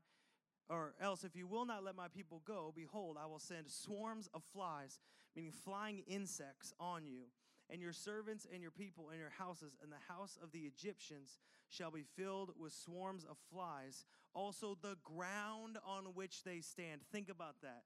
[0.67, 4.27] or else if you will not let my people go, behold, I will send swarms
[4.33, 4.99] of flies,
[5.35, 7.25] meaning flying insects, on you
[7.69, 11.39] and your servants and your people and your houses and the house of the Egyptians
[11.69, 14.05] shall be filled with swarms of flies.
[14.33, 17.01] Also, the ground on which they stand.
[17.11, 17.83] Think about that.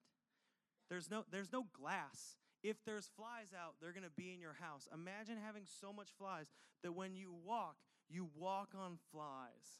[0.89, 2.35] There's no, there's no glass.
[2.63, 4.87] If there's flies out, they're going to be in your house.
[4.93, 6.47] Imagine having so much flies
[6.83, 7.77] that when you walk,
[8.09, 9.79] you walk on flies.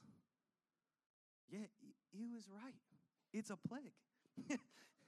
[1.50, 1.66] Yeah,
[2.12, 2.76] he was right.
[3.34, 3.94] It's a plague.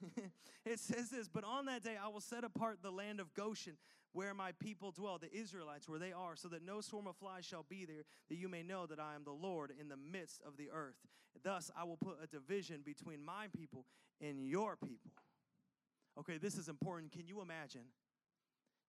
[0.65, 3.77] it says this, but on that day I will set apart the land of Goshen
[4.13, 7.45] where my people dwell, the Israelites, where they are, so that no swarm of flies
[7.45, 10.41] shall be there, that you may know that I am the Lord in the midst
[10.45, 10.97] of the earth.
[11.43, 13.85] Thus I will put a division between my people
[14.19, 15.11] and your people.
[16.19, 17.13] Okay, this is important.
[17.13, 17.83] Can you imagine?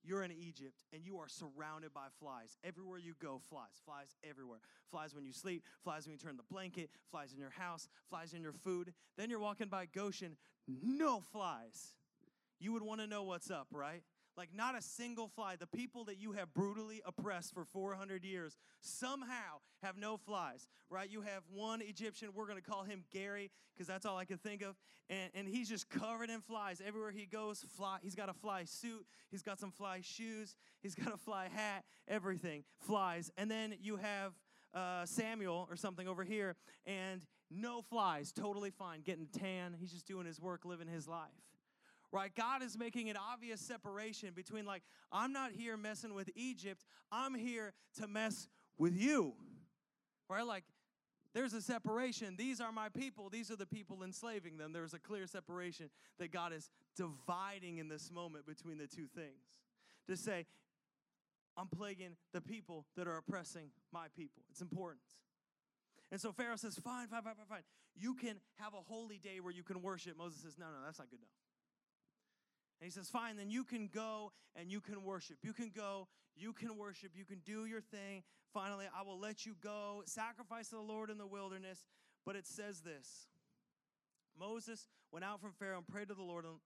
[0.05, 2.57] You're in Egypt and you are surrounded by flies.
[2.65, 4.59] Everywhere you go, flies, flies everywhere.
[4.91, 8.35] Flies when you sleep, flies when you turn the blanket, flies in your house, flies
[8.35, 8.93] in your food.
[9.17, 10.37] Then you're walking by Goshen,
[10.67, 11.95] no flies.
[12.59, 14.03] You would want to know what's up, right?
[14.37, 15.57] Like not a single fly.
[15.57, 21.11] The people that you have brutally oppressed for 400 years somehow have no flies, right?
[21.11, 24.39] You have one Egyptian, we're going to call him Gary because that's all I can
[24.39, 24.77] think of,
[25.11, 26.81] and, and he's just covered in flies.
[26.85, 27.99] Everywhere he goes, fly.
[28.03, 31.85] He's got a fly suit, he's got some fly shoes, he's got a fly hat,
[32.09, 33.31] everything, flies.
[33.37, 34.33] And then you have
[34.75, 39.75] uh, Samuel or something over here, and no flies, totally fine, getting tan.
[39.79, 41.29] He's just doing his work, living his life
[42.13, 42.31] right?
[42.35, 47.35] God is making an obvious separation between, like, I'm not here messing with Egypt, I'm
[47.35, 48.49] here to mess
[48.79, 49.33] with you,
[50.29, 50.47] right?
[50.47, 50.65] Like,
[51.35, 52.37] there's a separation.
[52.37, 53.31] These are my people.
[53.31, 54.73] These are the people enslaving them.
[54.73, 59.63] There's a clear separation that God is dividing in this moment between the two things.
[60.09, 60.47] To say,
[61.57, 64.43] I'm plaguing the people that are oppressing my people.
[64.51, 65.01] It's important.
[66.11, 67.63] And so Pharaoh says, Fine, fine, fine, fine, fine.
[67.95, 70.19] You can have a holy day where you can worship.
[70.19, 71.31] Moses says, No, no, that's not good enough.
[72.83, 75.37] And he says, Fine, then you can go and you can worship.
[75.45, 78.25] You can go, you can worship, you can do your thing.
[78.53, 81.85] Finally, I will let you go, sacrifice to the Lord in the wilderness.
[82.27, 83.29] But it says this
[84.37, 86.45] Moses went out from Pharaoh and prayed to the Lord.
[86.45, 86.59] Uh,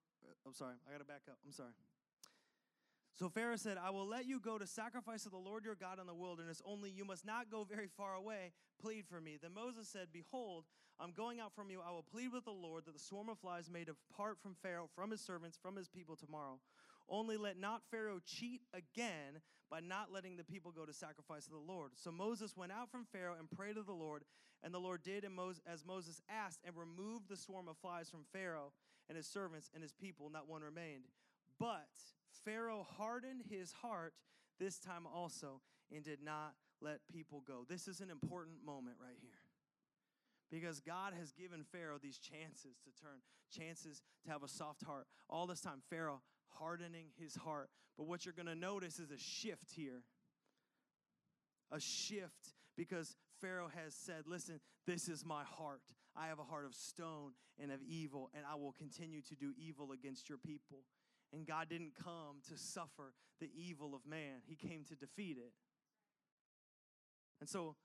[0.43, 1.37] I'm sorry, I got to back up.
[1.45, 1.69] I'm sorry.
[3.13, 5.99] So Pharaoh said, I will let you go to sacrifice to the Lord your God
[5.99, 8.53] in the wilderness, only you must not go very far away.
[8.81, 9.37] Plead for me.
[9.39, 10.65] Then Moses said, Behold,
[10.99, 11.79] I'm going out from you.
[11.87, 14.89] I will plead with the Lord that the swarm of flies may depart from Pharaoh,
[14.95, 16.59] from his servants, from his people tomorrow.
[17.09, 21.51] Only let not Pharaoh cheat again by not letting the people go to sacrifice to
[21.51, 21.91] the Lord.
[21.95, 24.23] So Moses went out from Pharaoh and prayed to the Lord,
[24.63, 25.25] and the Lord did
[25.71, 28.71] as Moses asked and removed the swarm of flies from Pharaoh
[29.07, 30.29] and his servants and his people.
[30.29, 31.03] Not one remained.
[31.59, 31.87] But
[32.43, 34.13] Pharaoh hardened his heart
[34.59, 35.61] this time also
[35.93, 37.65] and did not let people go.
[37.67, 39.36] This is an important moment right here.
[40.49, 43.19] Because God has given Pharaoh these chances to turn,
[43.51, 45.05] chances to have a soft heart.
[45.29, 46.21] All this time, Pharaoh
[46.59, 47.69] hardening his heart.
[47.97, 50.03] But what you're going to notice is a shift here.
[51.71, 55.81] A shift because Pharaoh has said, Listen, this is my heart.
[56.15, 59.53] I have a heart of stone and of evil, and I will continue to do
[59.57, 60.79] evil against your people.
[61.33, 65.51] And God didn't come to suffer the evil of man, He came to defeat it.
[67.39, 67.75] And so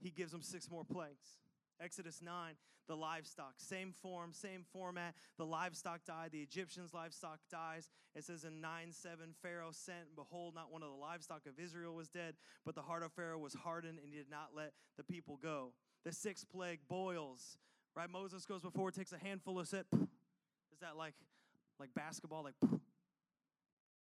[0.00, 1.38] He gives them six more plagues.
[1.80, 2.54] Exodus 9,
[2.88, 5.14] the livestock, same form, same format.
[5.36, 7.90] The livestock died, the Egyptians' livestock dies.
[8.14, 11.58] It says in 9 7, Pharaoh sent, and behold, not one of the livestock of
[11.62, 14.72] Israel was dead, but the heart of Pharaoh was hardened, and he did not let
[14.96, 15.72] the people go.
[16.04, 17.58] The sixth plague, boils,
[17.94, 18.08] right?
[18.08, 19.86] Moses goes before, takes a handful of set.
[19.92, 21.14] Is that like
[21.78, 22.54] like basketball, like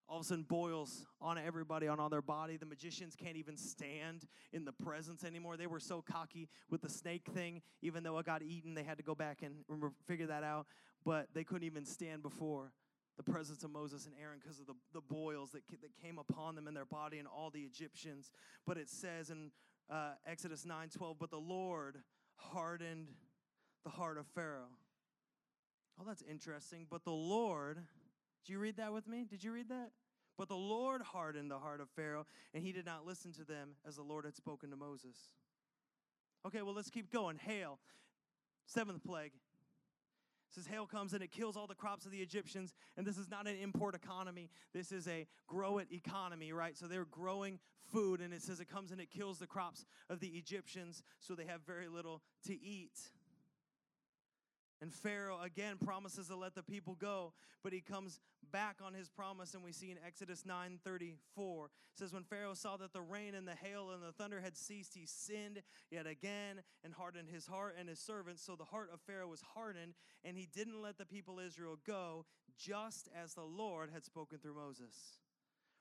[0.07, 2.57] all of a sudden boils on everybody, on all their body.
[2.57, 5.57] The magicians can't even stand in the presence anymore.
[5.57, 7.61] They were so cocky with the snake thing.
[7.81, 9.63] Even though it got eaten, they had to go back and
[10.05, 10.67] figure that out.
[11.05, 12.71] But they couldn't even stand before
[13.17, 16.55] the presence of Moses and Aaron because of the, the boils that, that came upon
[16.55, 18.31] them in their body and all the Egyptians.
[18.65, 19.51] But it says in
[19.89, 21.97] uh, Exodus 9 12, but the Lord
[22.35, 23.09] hardened
[23.83, 24.69] the heart of Pharaoh.
[25.99, 26.87] Oh, that's interesting.
[26.89, 27.79] But the Lord
[28.45, 29.25] did you read that with me?
[29.29, 29.91] Did you read that?
[30.37, 33.75] But the Lord hardened the heart of Pharaoh, and he did not listen to them
[33.87, 35.15] as the Lord had spoken to Moses.
[36.45, 37.37] Okay, well, let's keep going.
[37.37, 37.79] Hail,
[38.65, 39.31] seventh plague.
[39.33, 42.73] It says hail comes and it kills all the crops of the Egyptians.
[42.97, 44.49] And this is not an import economy.
[44.73, 46.77] This is a grow it economy, right?
[46.77, 47.59] So they're growing
[47.91, 51.33] food, and it says it comes and it kills the crops of the Egyptians, so
[51.33, 52.99] they have very little to eat.
[54.83, 57.31] And Pharaoh again promises to let the people go,
[57.63, 58.19] but he comes
[58.51, 62.91] back on his promise, and we see in Exodus 9:34 says, When Pharaoh saw that
[62.91, 66.93] the rain and the hail and the thunder had ceased, he sinned yet again and
[66.93, 68.43] hardened his heart and his servants.
[68.43, 69.93] So the heart of Pharaoh was hardened,
[70.25, 72.25] and he didn't let the people Israel go,
[72.57, 75.21] just as the Lord had spoken through Moses.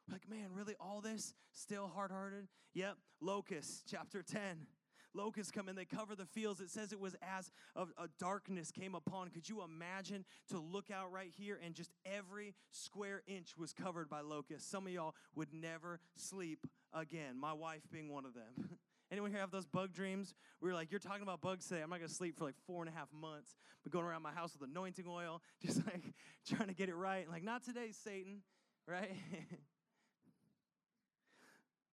[0.09, 2.47] like, man, really all this still hard-hearted?
[2.75, 4.69] Yep, locusts, chapter 10
[5.15, 6.61] locusts come and they cover the fields.
[6.61, 9.29] It says it was as a, a darkness came upon.
[9.31, 14.09] Could you imagine to look out right here and just every square inch was covered
[14.09, 14.71] by locusts?
[14.71, 18.79] Some of y'all would never sleep again, my wife being one of them.
[19.11, 20.35] Anyone here have those bug dreams?
[20.63, 21.83] We were like, you're talking about bugs today.
[21.83, 23.57] I'm not gonna sleep for like four and a half months.
[23.83, 26.15] But going around my house with anointing oil, just like
[26.49, 27.29] trying to get it right.
[27.29, 28.41] like, not today, Satan,
[28.87, 29.11] right?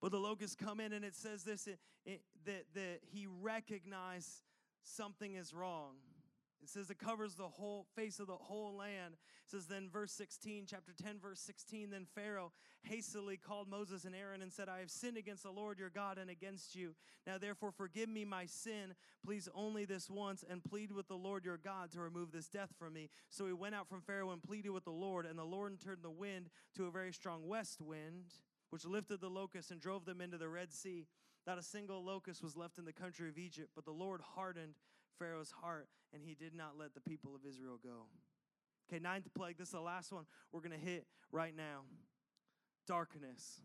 [0.01, 4.43] But the locusts come in and it says this it, it, that, that he recognized
[4.83, 5.95] something is wrong.
[6.61, 9.13] It says it covers the whole face of the whole land.
[9.13, 12.51] It says then, verse 16, chapter 10, verse 16, then Pharaoh
[12.83, 16.17] hastily called Moses and Aaron and said, I have sinned against the Lord your God
[16.17, 16.95] and against you.
[17.25, 18.93] Now therefore forgive me my sin,
[19.25, 22.73] please only this once, and plead with the Lord your God to remove this death
[22.77, 23.09] from me.
[23.29, 26.03] So he went out from Pharaoh and pleaded with the Lord, and the Lord turned
[26.03, 28.33] the wind to a very strong west wind
[28.69, 31.07] which lifted the locusts and drove them into the Red Sea.
[31.47, 34.73] Not a single locust was left in the country of Egypt, but the Lord hardened
[35.17, 38.07] Pharaoh's heart, and he did not let the people of Israel go.
[38.89, 39.57] Okay, ninth plague.
[39.57, 41.81] This is the last one we're going to hit right now
[42.87, 43.61] darkness.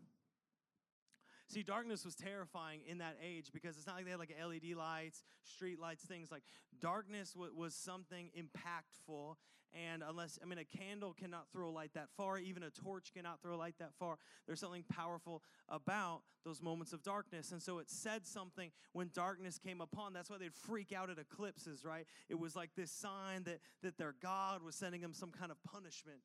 [1.47, 4.75] See, darkness was terrifying in that age because it's not like they had like LED
[4.75, 6.43] lights, street lights, things like
[6.81, 9.35] darkness was something impactful.
[9.75, 13.41] And unless, I mean, a candle cannot throw light that far, even a torch cannot
[13.41, 14.17] throw light that far.
[14.47, 17.51] There's something powerful about those moments of darkness.
[17.51, 20.13] And so it said something when darkness came upon.
[20.13, 22.05] That's why they'd freak out at eclipses, right?
[22.29, 25.57] It was like this sign that, that their God was sending them some kind of
[25.63, 26.19] punishment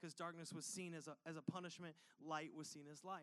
[0.00, 3.22] because darkness was seen as a, as a punishment, light was seen as life.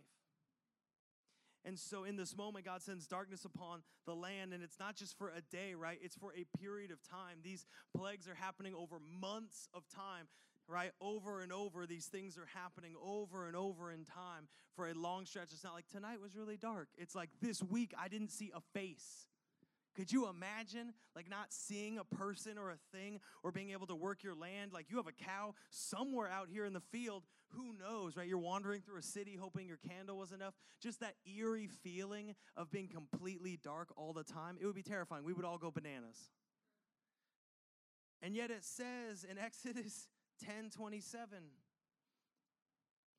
[1.63, 5.17] And so in this moment, God sends darkness upon the land, and it's not just
[5.17, 5.99] for a day, right?
[6.01, 7.37] It's for a period of time.
[7.43, 10.27] These plagues are happening over months of time,
[10.67, 10.91] right?
[10.99, 15.25] Over and over, these things are happening over and over in time for a long
[15.25, 15.49] stretch.
[15.53, 16.87] It's not like tonight was really dark.
[16.97, 19.27] It's like this week, I didn't see a face.
[19.95, 23.95] Could you imagine like not seeing a person or a thing or being able to
[23.95, 24.71] work your land?
[24.73, 28.27] Like you have a cow somewhere out here in the field, who knows, right?
[28.27, 30.53] You're wandering through a city hoping your candle was enough.
[30.81, 34.57] Just that eerie feeling of being completely dark all the time.
[34.59, 35.25] It would be terrifying.
[35.25, 36.31] We would all go bananas.
[38.21, 40.07] And yet it says in Exodus
[40.45, 41.37] 10 27,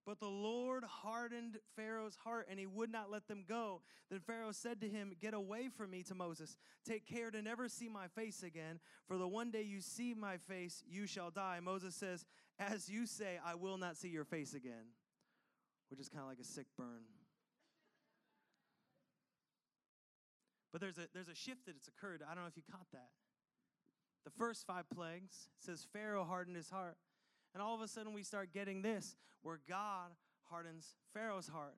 [0.07, 3.83] but the Lord hardened Pharaoh's heart, and he would not let them go.
[4.11, 6.57] Then Pharaoh said to him, Get away from me to Moses.
[6.85, 10.39] Take care to never see my face again, for the one day you see my
[10.39, 11.61] face, you shall die.
[11.63, 12.25] Moses says,
[12.59, 14.95] As you say, I will not see your face again,
[15.91, 17.05] which is kind of like a sick burn.
[20.73, 22.23] But there's a, there's a shift that has occurred.
[22.29, 23.11] I don't know if you caught that.
[24.25, 26.97] The first five plagues says Pharaoh hardened his heart.
[27.55, 30.11] And all of a sudden, we start getting this where God
[30.51, 31.77] hardens Pharaoh's heart.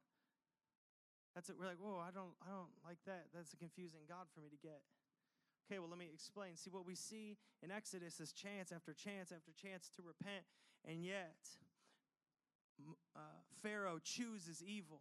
[1.35, 1.57] That's it.
[1.59, 3.27] We're like, whoa, I don't, I don't like that.
[3.35, 4.83] That's a confusing God for me to get.
[5.67, 6.57] Okay, well, let me explain.
[6.57, 10.45] See, what we see in Exodus is chance after chance after chance to repent,
[10.87, 11.35] and yet
[13.17, 13.21] uh,
[13.63, 15.01] Pharaoh chooses evil.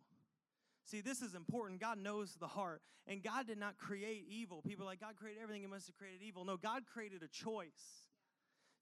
[0.86, 1.82] See, this is important.
[1.82, 4.62] God knows the heart, and God did not create evil.
[4.62, 6.46] People are like, God created everything, He must have created evil.
[6.46, 8.03] No, God created a choice.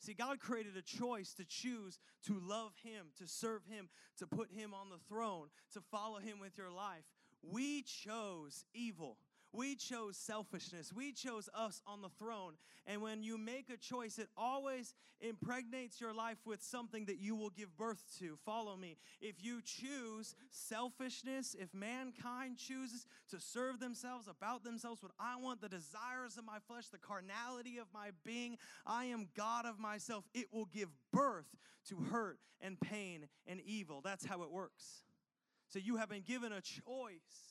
[0.02, 3.88] See, God created a choice to choose to love Him, to serve Him,
[4.18, 7.04] to put Him on the throne, to follow Him with your life.
[7.43, 9.18] We chose evil.
[9.54, 10.93] We chose selfishness.
[10.93, 12.54] We chose us on the throne.
[12.88, 17.36] And when you make a choice, it always impregnates your life with something that you
[17.36, 18.38] will give birth to.
[18.45, 18.97] Follow me.
[19.20, 25.62] If you choose selfishness, if mankind chooses to serve themselves, about themselves, what I want,
[25.62, 30.24] the desires of my flesh, the carnality of my being, I am God of myself,
[30.34, 31.56] it will give birth
[31.89, 34.02] to hurt and pain and evil.
[34.04, 35.04] That's how it works.
[35.68, 37.51] So you have been given a choice.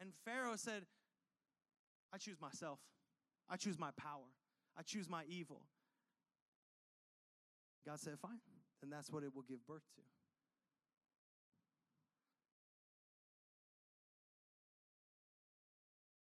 [0.00, 0.82] And Pharaoh said,
[2.12, 2.78] I choose myself.
[3.48, 4.30] I choose my power.
[4.76, 5.62] I choose my evil.
[7.86, 8.40] God said, Fine,
[8.80, 10.02] then that's what it will give birth to.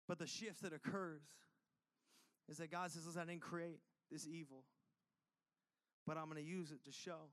[0.08, 1.22] But the shift that occurs
[2.48, 4.64] is that God says, Listen, I didn't create this evil,
[6.06, 7.30] but I'm going to use it to show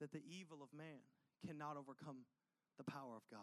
[0.00, 1.04] that the evil of man
[1.46, 2.24] cannot overcome
[2.78, 3.40] the power of God.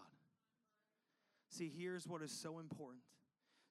[1.50, 3.02] See, here's what is so important.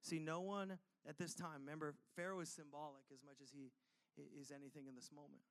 [0.02, 3.70] See, no one at this time, remember, Pharaoh is symbolic as much as he
[4.38, 5.42] is anything in this moment.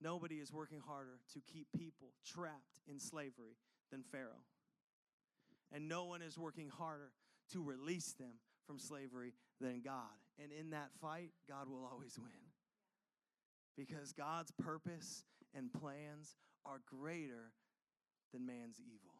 [0.00, 3.56] Nobody is working harder to keep people trapped in slavery
[3.90, 4.42] than Pharaoh.
[5.70, 7.12] And no one is working harder
[7.52, 10.18] to release them from slavery than God.
[10.42, 12.30] And in that fight, God will always win.
[13.76, 16.36] Because God's purpose and plans
[16.66, 17.52] are greater
[18.32, 19.11] than man's evil.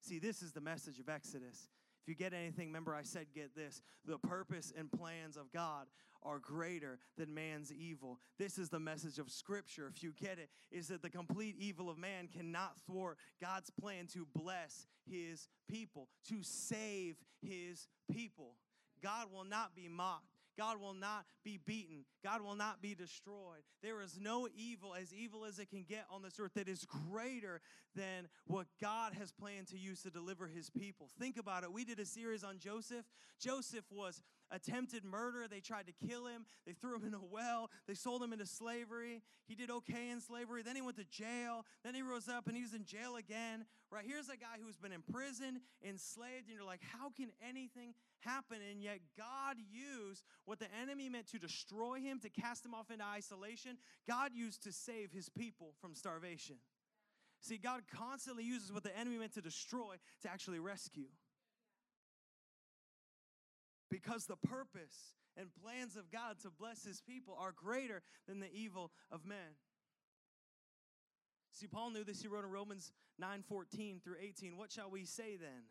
[0.00, 1.68] See, this is the message of Exodus.
[2.02, 3.82] If you get anything, remember I said, get this.
[4.06, 5.86] The purpose and plans of God
[6.22, 8.18] are greater than man's evil.
[8.38, 11.90] This is the message of Scripture, if you get it, is that the complete evil
[11.90, 18.54] of man cannot thwart God's plan to bless his people, to save his people.
[19.02, 20.37] God will not be mocked.
[20.58, 22.04] God will not be beaten.
[22.24, 23.62] God will not be destroyed.
[23.82, 26.84] There is no evil, as evil as it can get on this earth, that is
[27.10, 27.60] greater
[27.94, 31.08] than what God has planned to use to deliver his people.
[31.18, 31.72] Think about it.
[31.72, 33.04] We did a series on Joseph.
[33.40, 35.46] Joseph was attempted murder.
[35.48, 36.44] They tried to kill him.
[36.66, 37.70] They threw him in a well.
[37.86, 39.22] They sold him into slavery.
[39.46, 40.62] He did okay in slavery.
[40.62, 41.64] Then he went to jail.
[41.84, 43.64] Then he rose up and he was in jail again.
[43.90, 44.04] Right?
[44.06, 48.58] Here's a guy who's been imprisoned, enslaved, and you're like, how can anything happen?
[48.70, 52.90] And yet God used what the enemy meant to destroy him, to cast him off
[52.90, 56.56] into isolation, God used to save his people from starvation.
[57.40, 61.06] See, God constantly uses what the enemy meant to destroy to actually rescue
[63.90, 68.52] because the purpose and plans of God to bless his people are greater than the
[68.52, 69.56] evil of men.
[71.52, 72.22] See, Paul knew this.
[72.22, 74.56] He wrote in Romans 9 14 through 18.
[74.56, 75.64] What shall we say then?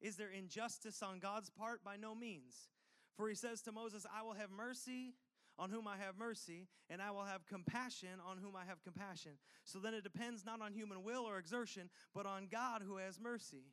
[0.00, 1.82] Is there injustice on God's part?
[1.84, 2.68] By no means.
[3.16, 5.14] For he says to Moses, I will have mercy
[5.58, 9.32] on whom I have mercy, and I will have compassion on whom I have compassion.
[9.64, 13.20] So then it depends not on human will or exertion, but on God who has
[13.20, 13.66] mercy.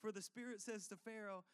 [0.00, 1.44] For the Spirit says to Pharaoh,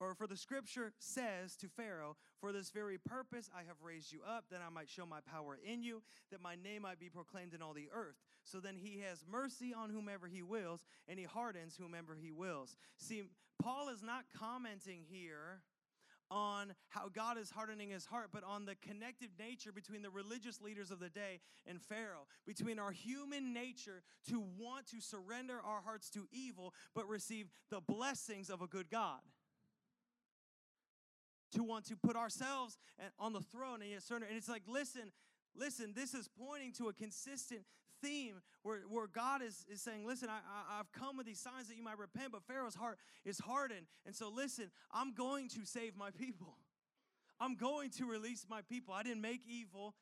[0.00, 4.20] or for the scripture says to Pharaoh, For this very purpose I have raised you
[4.26, 7.52] up, that I might show my power in you, that my name might be proclaimed
[7.54, 8.16] in all the earth.
[8.44, 12.76] So then he has mercy on whomever he wills, and he hardens whomever he wills.
[12.96, 13.24] See,
[13.62, 15.60] Paul is not commenting here
[16.30, 20.60] on how God is hardening his heart, but on the connective nature between the religious
[20.60, 25.80] leaders of the day and Pharaoh, between our human nature to want to surrender our
[25.80, 29.20] hearts to evil, but receive the blessings of a good God
[31.52, 32.78] to want to put ourselves
[33.18, 34.26] on the throne and surrender.
[34.26, 35.12] And it's like, listen,
[35.56, 37.62] listen, this is pointing to a consistent
[38.02, 40.38] theme where, where God is, is saying, listen, I,
[40.72, 43.86] I, have come with these signs that you might repent, but Pharaoh's heart is hardened.
[44.06, 46.56] And so, listen, I'm going to save my people.
[47.40, 48.94] I'm going to release my people.
[48.94, 49.94] I didn't make evil,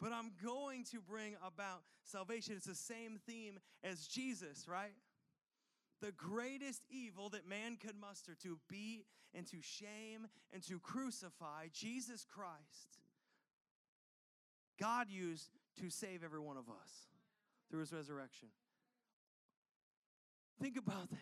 [0.00, 2.54] but I'm going to bring about salvation.
[2.56, 4.92] It's the same theme as Jesus, right?
[6.04, 11.68] The greatest evil that man could muster to beat and to shame and to crucify
[11.72, 12.98] Jesus Christ,
[14.78, 15.48] God used
[15.80, 17.08] to save every one of us
[17.70, 18.48] through his resurrection.
[20.60, 21.18] Think about that.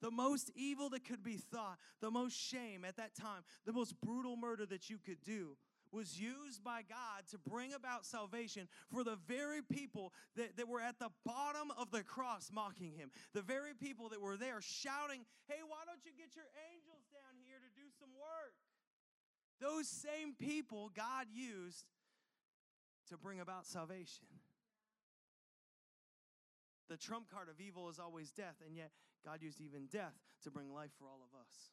[0.00, 3.94] The most evil that could be thought, the most shame at that time, the most
[4.00, 5.56] brutal murder that you could do
[5.92, 10.80] was used by God to bring about salvation for the very people that, that were
[10.80, 13.10] at the bottom of the cross mocking him.
[13.34, 17.36] The very people that were there shouting, Hey, why don't you get your angels down
[17.44, 18.54] here to do some work.
[19.60, 21.84] Those same people God used
[23.10, 24.26] to bring about salvation.
[26.88, 28.90] The trump card of evil is always death, and yet
[29.24, 31.70] God used even death to bring life for all of us.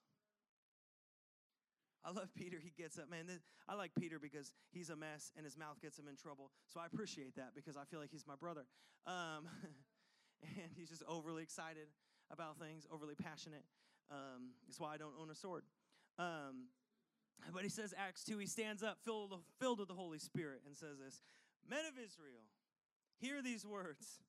[2.04, 2.58] I love Peter.
[2.62, 3.28] He gets up, man.
[3.28, 6.52] This, I like Peter because he's a mess and his mouth gets him in trouble.
[6.68, 8.66] So I appreciate that because I feel like he's my brother.
[9.06, 9.47] Um,
[10.43, 11.88] and he's just overly excited
[12.32, 13.64] about things, overly passionate.
[14.12, 15.64] Um, that's why I don't own a sword.
[16.18, 16.70] Um,
[17.54, 20.76] but he says, Acts 2, he stands up filled, filled with the Holy Spirit and
[20.76, 21.22] says this
[21.70, 22.47] Men of Israel,
[23.20, 24.20] hear these words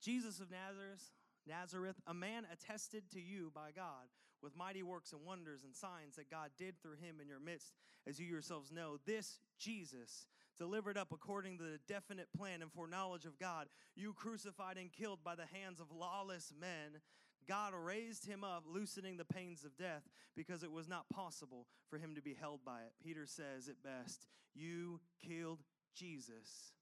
[0.00, 1.12] Jesus of Nazareth,
[1.46, 4.08] Nazareth, a man attested to you by God
[4.44, 7.72] with mighty works and wonders and signs that God did through him in your midst,
[8.06, 8.98] as you yourselves know.
[9.06, 10.26] This Jesus,
[10.58, 15.24] delivered up according to the definite plan and foreknowledge of God, you crucified and killed
[15.24, 17.00] by the hands of lawless men.
[17.48, 20.02] God raised him up, loosening the pains of death,
[20.36, 22.92] because it was not possible for him to be held by it.
[23.02, 25.60] Peter says it best You killed
[25.94, 26.72] Jesus.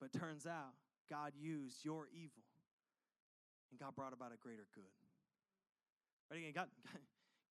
[0.00, 0.74] But turns out
[1.08, 2.44] God used your evil,
[3.70, 5.03] and God brought about a greater good.
[6.30, 6.68] Right again, God,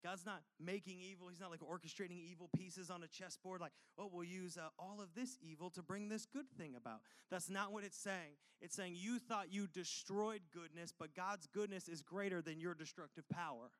[0.04, 1.30] God's not making evil.
[1.30, 5.00] He's not like orchestrating evil pieces on a chessboard, like, oh, we'll use uh, all
[5.02, 7.00] of this evil to bring this good thing about.
[7.32, 8.36] That's not what it's saying.
[8.62, 13.28] It's saying you thought you destroyed goodness, but God's goodness is greater than your destructive
[13.30, 13.72] power.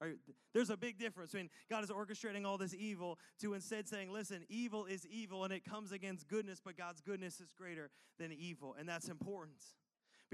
[0.00, 0.16] Right?
[0.52, 4.44] There's a big difference when God is orchestrating all this evil to instead saying, listen,
[4.48, 8.74] evil is evil and it comes against goodness, but God's goodness is greater than evil.
[8.78, 9.60] And that's important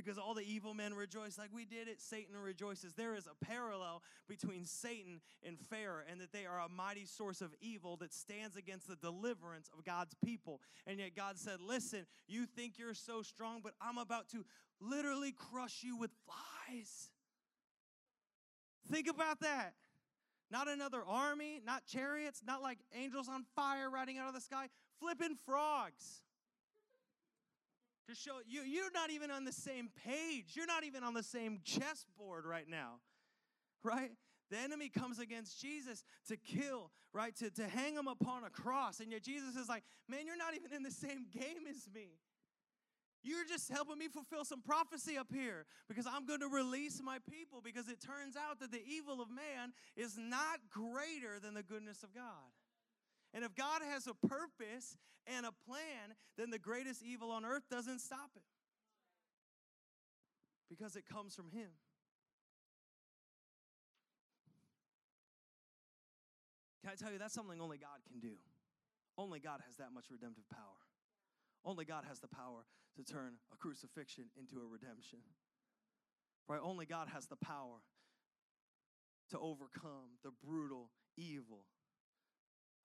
[0.04, 2.00] because all the evil men rejoice like we did it.
[2.00, 2.94] Satan rejoices.
[2.94, 7.40] There is a parallel between Satan and Pharaoh, and that they are a mighty source
[7.40, 10.60] of evil that stands against the deliverance of God's people.
[10.86, 14.44] And yet God said, Listen, you think you're so strong, but I'm about to
[14.80, 17.10] literally crush you with flies.
[18.90, 19.74] Think about that.
[20.50, 24.66] Not another army, not chariots, not like angels on fire riding out of the sky,
[24.98, 26.22] flipping frogs
[28.10, 30.52] to show you you're not even on the same page.
[30.54, 33.00] You're not even on the same chessboard right now.
[33.82, 34.10] Right?
[34.50, 37.34] The enemy comes against Jesus to kill, right?
[37.36, 39.00] To, to hang him upon a cross.
[39.00, 42.18] And yet Jesus is like, man, you're not even in the same game as me.
[43.22, 47.18] You're just helping me fulfill some prophecy up here because I'm going to release my
[47.30, 51.62] people because it turns out that the evil of man is not greater than the
[51.62, 52.24] goodness of God.
[53.32, 57.62] And if God has a purpose and a plan, then the greatest evil on earth
[57.70, 58.42] doesn't stop it
[60.68, 61.70] because it comes from Him.
[66.82, 68.36] Can I tell you that's something only God can do?
[69.18, 70.80] Only God has that much redemptive power.
[71.64, 72.64] Only God has the power
[72.96, 75.18] to turn a crucifixion into a redemption.
[76.48, 76.60] Right?
[76.62, 77.84] Only God has the power
[79.30, 81.66] to overcome the brutal evil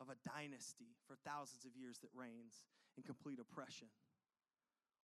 [0.01, 2.63] of a dynasty for thousands of years that reigns
[2.97, 3.87] in complete oppression.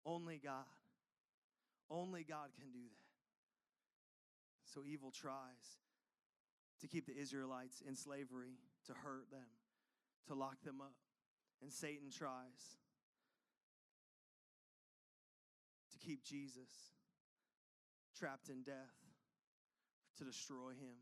[0.04, 0.64] Only God.
[1.90, 3.10] Only God can do that.
[4.64, 5.78] So evil tries
[6.80, 9.48] to keep the Israelites in slavery, to hurt them,
[10.28, 10.94] to lock them up.
[11.62, 12.78] And Satan tries
[15.92, 16.70] to keep Jesus
[18.18, 18.96] trapped in death,
[20.18, 20.96] to destroy him.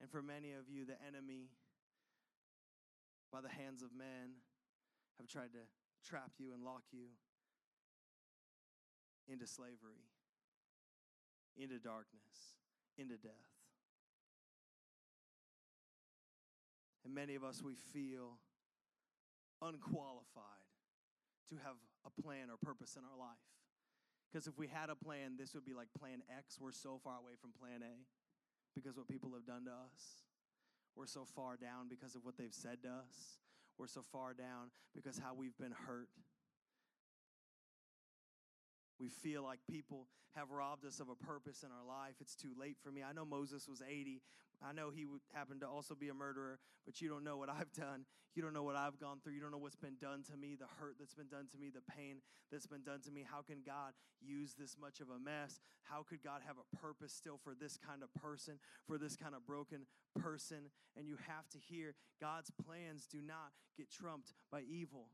[0.00, 1.48] And for many of you, the enemy
[3.34, 4.38] by the hands of men
[5.18, 5.66] have tried to
[6.06, 7.10] trap you and lock you
[9.26, 10.06] into slavery,
[11.56, 12.62] into darkness,
[12.96, 13.50] into death.
[17.04, 18.38] And many of us, we feel
[19.60, 20.70] unqualified
[21.50, 21.74] to have
[22.06, 23.50] a plan or purpose in our life.
[24.30, 26.58] Because if we had a plan, this would be like plan X.
[26.60, 28.06] We're so far away from plan A
[28.76, 30.22] because what people have done to us.
[30.96, 33.38] We're so far down because of what they've said to us.
[33.78, 36.08] We're so far down because how we've been hurt.
[39.00, 42.14] We feel like people have robbed us of a purpose in our life.
[42.20, 43.02] It's too late for me.
[43.02, 44.22] I know Moses was 80.
[44.64, 47.72] I know he happened to also be a murderer, but you don't know what I've
[47.72, 48.06] done.
[48.34, 49.34] You don't know what I've gone through.
[49.34, 51.70] You don't know what's been done to me, the hurt that's been done to me,
[51.70, 52.16] the pain
[52.50, 53.24] that's been done to me.
[53.28, 55.60] How can God use this much of a mess?
[55.82, 59.34] How could God have a purpose still for this kind of person, for this kind
[59.34, 59.86] of broken
[60.18, 60.70] person?
[60.96, 65.08] And you have to hear God's plans do not get trumped by evil.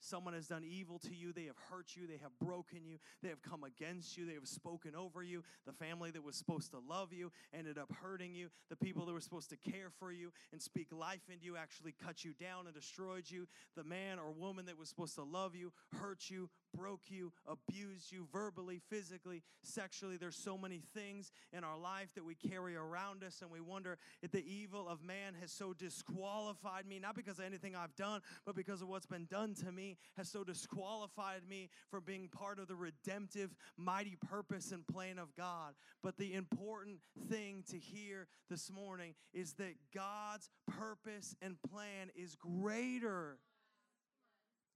[0.00, 1.32] Someone has done evil to you.
[1.32, 2.06] They have hurt you.
[2.06, 2.98] They have broken you.
[3.22, 4.26] They have come against you.
[4.26, 5.42] They have spoken over you.
[5.66, 8.48] The family that was supposed to love you ended up hurting you.
[8.70, 11.94] The people that were supposed to care for you and speak life into you actually
[12.04, 13.46] cut you down and destroyed you.
[13.76, 18.12] The man or woman that was supposed to love you hurt you, broke you, abused
[18.12, 20.16] you verbally, physically, sexually.
[20.16, 23.98] There's so many things in our life that we carry around us, and we wonder
[24.22, 28.20] if the evil of man has so disqualified me, not because of anything I've done,
[28.44, 32.58] but because of what's been done to me, has so disqualified me from being part
[32.58, 35.74] of the redemptive, mighty purpose and plan of God.
[36.02, 36.98] But the important
[37.28, 43.38] thing to hear this morning is that God's purpose and plan is greater.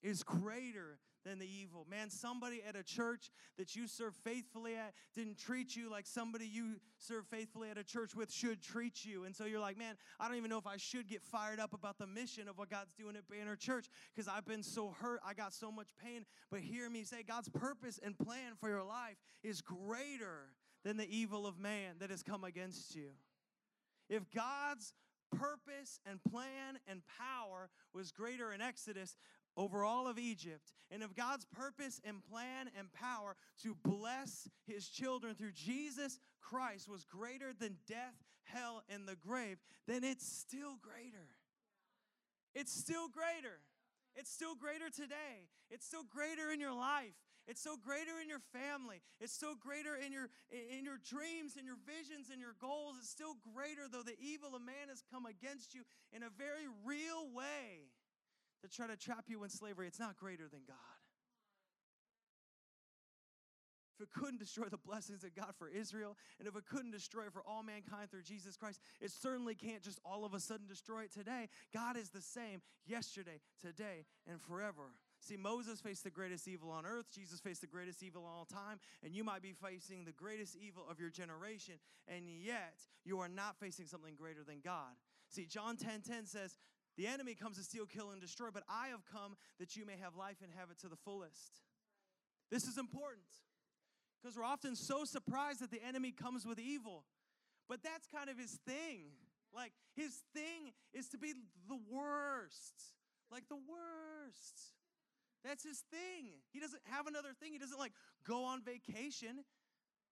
[0.03, 1.87] Is greater than the evil.
[1.91, 6.47] Man, somebody at a church that you serve faithfully at didn't treat you like somebody
[6.47, 9.25] you serve faithfully at a church with should treat you.
[9.25, 11.73] And so you're like, man, I don't even know if I should get fired up
[11.73, 15.21] about the mission of what God's doing at Banner Church because I've been so hurt.
[15.25, 16.25] I got so much pain.
[16.51, 20.53] But hear me say, God's purpose and plan for your life is greater
[20.85, 23.11] than the evil of man that has come against you.
[24.09, 24.93] If God's
[25.31, 29.17] purpose and plan and power was greater in Exodus,
[29.57, 34.89] over all of Egypt, and if God's purpose and plan and power to bless his
[34.89, 40.77] children through Jesus Christ was greater than death, hell, and the grave, then it's still
[40.83, 41.29] greater.
[42.55, 43.61] It's still greater.
[44.15, 45.49] It's still greater today.
[45.71, 47.15] It's still greater in your life.
[47.49, 49.03] It's so greater in your family.
[49.21, 52.97] It's so greater in your in your dreams and your visions and your goals.
[53.01, 55.83] It's still greater though the evil of man has come against you
[56.13, 57.91] in a very real way
[58.63, 60.77] to try to trap you in slavery, it's not greater than God.
[63.99, 67.25] If it couldn't destroy the blessings of God for Israel, and if it couldn't destroy
[67.31, 71.03] for all mankind through Jesus Christ, it certainly can't just all of a sudden destroy
[71.03, 71.49] it today.
[71.75, 74.95] God is the same yesterday, today, and forever.
[75.21, 77.07] See, Moses faced the greatest evil on earth.
[77.15, 78.81] Jesus faced the greatest evil all time.
[79.05, 81.75] And you might be facing the greatest evil of your generation.
[82.09, 84.97] And yet, you are not facing something greater than God.
[85.29, 86.57] See, John 10 10 says,
[86.97, 89.97] the enemy comes to steal, kill, and destroy, but I have come that you may
[90.03, 91.63] have life and have it to the fullest.
[92.51, 93.25] This is important
[94.21, 97.05] because we're often so surprised that the enemy comes with evil,
[97.69, 99.13] but that's kind of his thing.
[99.55, 101.33] Like, his thing is to be
[101.69, 102.75] the worst,
[103.31, 104.73] like the worst.
[105.45, 106.33] That's his thing.
[106.53, 107.53] He doesn't have another thing.
[107.53, 107.93] He doesn't like
[108.27, 109.45] go on vacation.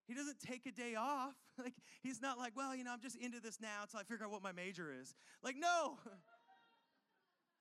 [0.07, 1.35] He doesn't take a day off.
[1.63, 4.25] Like, he's not like, well, you know, I'm just into this now until I figure
[4.25, 5.15] out what my major is.
[5.43, 5.99] Like, no.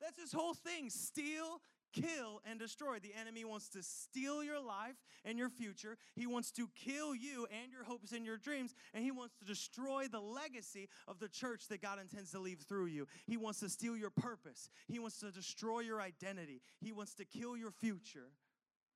[0.02, 1.62] That's his whole thing steal,
[1.94, 3.00] kill, and destroy.
[3.00, 4.96] The enemy wants to steal your life
[5.26, 5.98] and your future.
[6.16, 8.74] He wants to kill you and your hopes and your dreams.
[8.94, 12.60] And he wants to destroy the legacy of the church that God intends to leave
[12.60, 13.08] through you.
[13.26, 14.70] He wants to steal your purpose.
[14.88, 16.62] He wants to destroy your identity.
[16.80, 18.32] He wants to kill your future.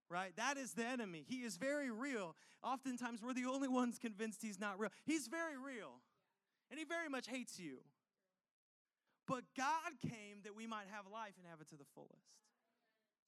[0.10, 0.36] Right?
[0.38, 1.26] That is the enemy.
[1.28, 2.36] He is very real.
[2.64, 4.92] Oftentimes, we're the only ones convinced he's not real.
[5.06, 6.02] He's very real.
[6.70, 7.78] And he very much hates you.
[9.28, 12.34] But God came that we might have life and have it to the fullest.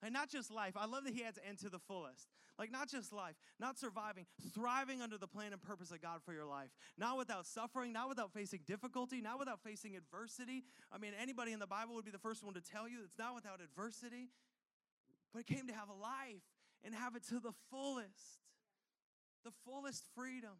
[0.04, 0.74] And not just life.
[0.76, 2.28] I love that he had to end to the fullest.
[2.60, 6.32] Like, not just life, not surviving, thriving under the plan and purpose of God for
[6.32, 6.70] your life.
[6.98, 10.64] Not without suffering, not without facing difficulty, not without facing adversity.
[10.91, 13.18] I mean, anybody in the Bible would be the first one to tell you it's
[13.18, 14.30] not without adversity.
[15.34, 16.43] But it came to have a life
[16.84, 18.39] and have it to the fullest.
[19.43, 20.56] The fullest freedom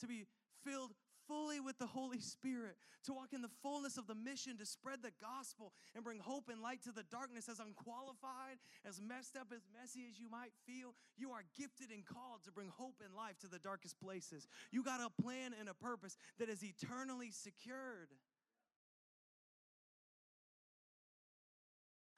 [0.00, 0.24] to be
[0.64, 0.92] filled
[1.28, 5.02] fully with the Holy Spirit, to walk in the fullness of the mission to spread
[5.02, 7.48] the gospel and bring hope and light to the darkness.
[7.48, 12.04] As unqualified, as messed up, as messy as you might feel, you are gifted and
[12.04, 14.48] called to bring hope and life to the darkest places.
[14.70, 18.10] You got a plan and a purpose that is eternally secured.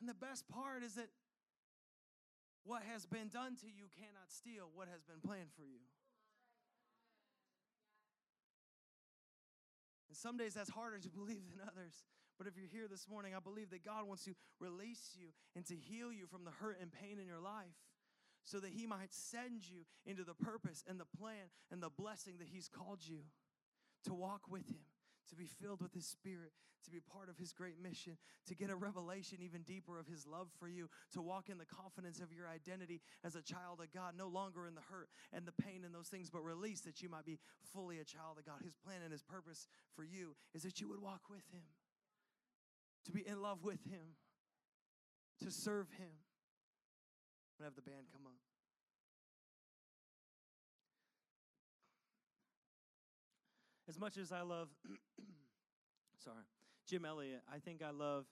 [0.01, 1.09] And the best part is that
[2.65, 5.81] what has been done to you cannot steal what has been planned for you.
[10.19, 12.05] Some days that's harder to believe than others.
[12.39, 15.66] But if you're here this morning, I believe that God wants to release you and
[15.66, 17.75] to heal you from the hurt and pain in your life
[18.45, 22.35] so that He might send you into the purpose and the plan and the blessing
[22.39, 23.19] that He's called you
[24.05, 24.85] to walk with Him
[25.31, 26.53] to be filled with His Spirit,
[26.85, 28.16] to be part of His great mission,
[28.47, 31.66] to get a revelation even deeper of His love for you, to walk in the
[31.66, 35.47] confidence of your identity as a child of God, no longer in the hurt and
[35.47, 37.39] the pain and those things, but release that you might be
[37.72, 38.61] fully a child of God.
[38.62, 41.66] His plan and His purpose for you is that you would walk with Him,
[43.07, 44.16] to be in love with Him,
[45.43, 46.11] to serve Him.
[47.59, 48.39] I'm going to have the band come up.
[53.99, 54.69] As much as I love,
[56.25, 56.45] sorry,
[56.87, 58.27] Jim Elliot, I think I love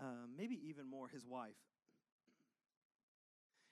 [0.00, 1.58] um, maybe even more his wife.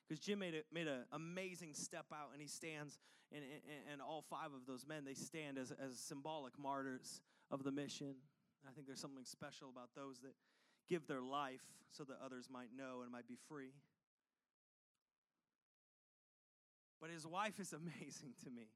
[0.08, 2.98] Because Jim made a, made an amazing step out, and he stands,
[3.30, 7.20] and, and, and all five of those men, they stand as, as symbolic martyrs
[7.52, 8.16] of the mission.
[8.68, 10.34] I think there's something special about those that
[10.88, 13.70] give their life so that others might know and might be free.
[17.00, 18.66] But his wife is amazing to me.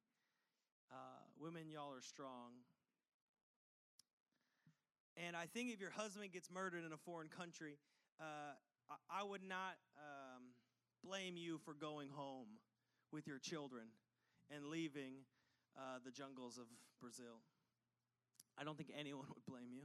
[0.92, 2.52] Uh, women, y'all are strong.
[5.16, 7.78] And I think if your husband gets murdered in a foreign country,
[8.20, 8.54] uh,
[8.90, 10.42] I, I, would not um,
[11.02, 12.46] blame you for going home
[13.12, 13.84] with your children
[14.54, 15.24] and leaving
[15.76, 16.64] uh, the jungles of
[17.00, 17.40] Brazil.
[18.58, 19.84] I don't think anyone would blame you.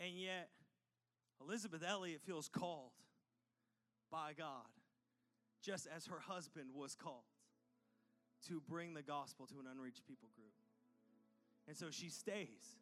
[0.00, 0.50] And yet,
[1.40, 2.92] Elisabeth Elliot feels called
[4.10, 4.66] by God,
[5.62, 7.24] just as her husband was called
[8.48, 10.52] to bring the gospel to an unreached people group.
[11.66, 12.78] And so she stays,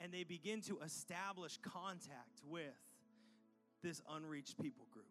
[0.00, 2.64] and they begin to establish contact with
[3.82, 5.06] this unreached people group.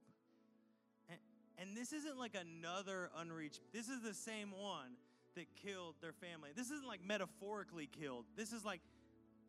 [1.10, 1.20] And,
[1.60, 4.98] and this isn't like another unreached, this is the same one
[5.36, 6.50] that killed their family.
[6.56, 8.26] This isn't like metaphorically killed.
[8.36, 8.82] This is like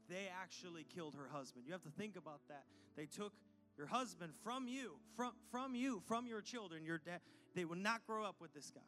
[0.09, 1.65] they actually killed her husband.
[1.67, 2.65] You have to think about that.
[2.97, 3.33] They took
[3.77, 7.21] your husband from you, from, from you, from your children, your dad.
[7.55, 8.81] They will not grow up with this guy,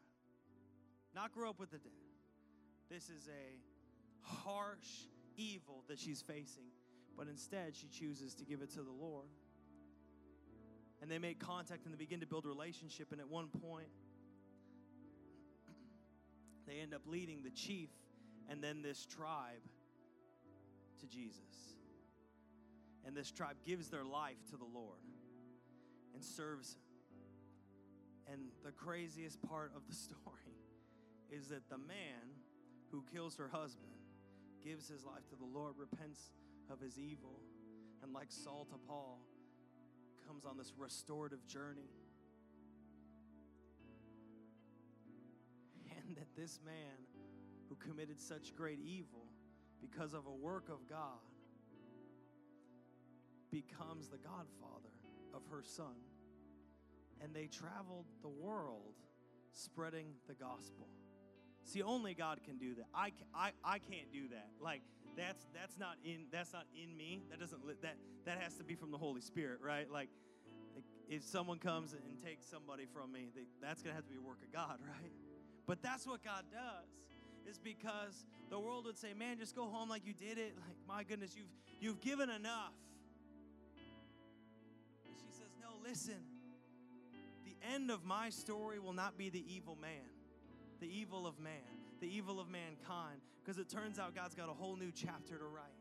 [1.15, 1.91] not grow up with the dad.
[2.89, 3.59] This is a
[4.21, 5.07] harsh
[5.37, 6.69] evil that she's facing,
[7.17, 9.27] but instead she chooses to give it to the Lord.
[11.01, 13.11] And they make contact and they begin to build a relationship.
[13.11, 13.87] And at one point,
[16.67, 17.89] they end up leading the chief
[18.49, 19.63] and then this tribe
[20.99, 21.75] to Jesus.
[23.05, 24.99] And this tribe gives their life to the Lord
[26.13, 28.33] and serves Him.
[28.33, 30.60] And the craziest part of the story
[31.31, 32.35] is that the man
[32.91, 33.91] who kills her husband
[34.63, 36.31] gives his life to the Lord, repents
[36.69, 37.39] of his evil,
[38.03, 39.19] and like Saul to Paul,
[40.27, 41.89] comes on this restorative journey.
[46.05, 47.07] And that this man
[47.69, 49.25] who committed such great evil
[49.81, 51.19] because of a work of God,
[53.51, 54.93] becomes the godfather
[55.33, 55.95] of her son.
[57.21, 58.95] And they traveled the world
[59.53, 60.87] spreading the gospel.
[61.63, 62.85] See, only God can do that.
[62.93, 64.49] I, I, I can't do that.
[64.61, 64.81] Like
[65.15, 67.23] that's that's not in that's not in me.
[67.29, 67.95] That doesn't that
[68.25, 69.89] that has to be from the Holy Spirit, right?
[69.89, 70.09] Like
[71.09, 74.21] if someone comes and takes somebody from me, they, that's gonna have to be a
[74.21, 75.11] work of God, right?
[75.67, 79.89] But that's what God does is because the world would say, "Man, just go home
[79.89, 80.55] like you did it.
[80.55, 82.73] Like, my goodness, you've you've given enough."
[85.05, 86.21] And she says, "No, listen.
[87.43, 90.09] The end of my story will not be the evil man,
[90.81, 91.53] the evil of man,
[92.01, 95.45] the evil of mankind, because it turns out God's got a whole new chapter to
[95.45, 95.77] write."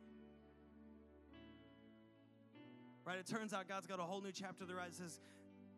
[3.04, 3.18] Right?
[3.18, 4.90] It turns out God's got a whole new chapter to write.
[4.90, 5.18] It says,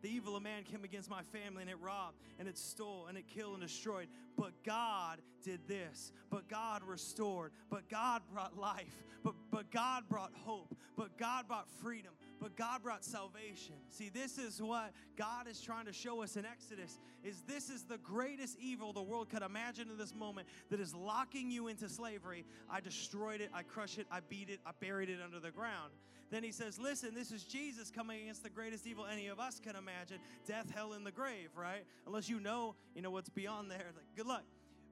[0.03, 3.17] the evil of man came against my family and it robbed and it stole and
[3.17, 4.09] it killed and destroyed.
[4.37, 6.11] But God did this.
[6.29, 7.53] But God restored.
[7.69, 9.03] But God brought life.
[9.23, 10.75] But, but God brought hope.
[10.97, 12.11] But God brought freedom.
[12.43, 13.75] But God brought salvation.
[13.89, 17.83] See, this is what God is trying to show us in Exodus is this is
[17.83, 21.87] the greatest evil the world could imagine in this moment that is locking you into
[21.87, 22.43] slavery.
[22.69, 25.93] I destroyed it, I crushed it, I beat it, I buried it under the ground.
[26.31, 29.61] Then he says, Listen, this is Jesus coming against the greatest evil any of us
[29.61, 31.85] can imagine death, hell, and the grave, right?
[32.05, 33.85] Unless you know, you know what's beyond there.
[33.95, 34.43] Like, good luck.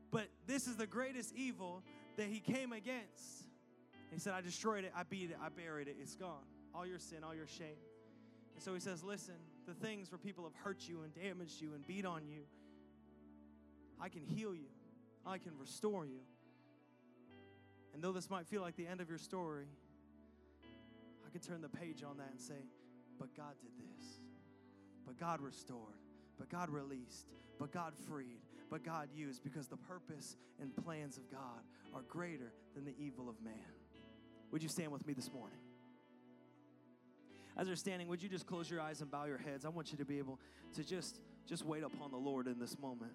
[0.10, 1.84] But this is the greatest evil
[2.16, 3.44] that he came against.
[4.10, 6.46] He said, I destroyed it, I beat it, I buried it, it's gone.
[6.74, 7.78] All your sin, all your shame.
[8.56, 9.36] And so he says, Listen,
[9.68, 12.42] the things where people have hurt you and damaged you and beat on you,
[14.00, 14.70] I can heal you,
[15.26, 16.22] I can restore you.
[17.94, 19.68] And though this might feel like the end of your story,
[21.26, 22.56] I can turn the page on that and say,
[23.20, 24.20] but God did this.
[25.06, 26.00] But God restored.
[26.40, 27.28] But God released.
[27.60, 28.40] But God freed.
[28.72, 31.62] But God used because the purpose and plans of God
[31.94, 33.54] are greater than the evil of man.
[34.52, 35.60] Would you stand with me this morning?
[37.58, 39.66] As you're standing, would you just close your eyes and bow your heads?
[39.66, 40.40] I want you to be able
[40.76, 43.12] to just just wait upon the Lord in this moment.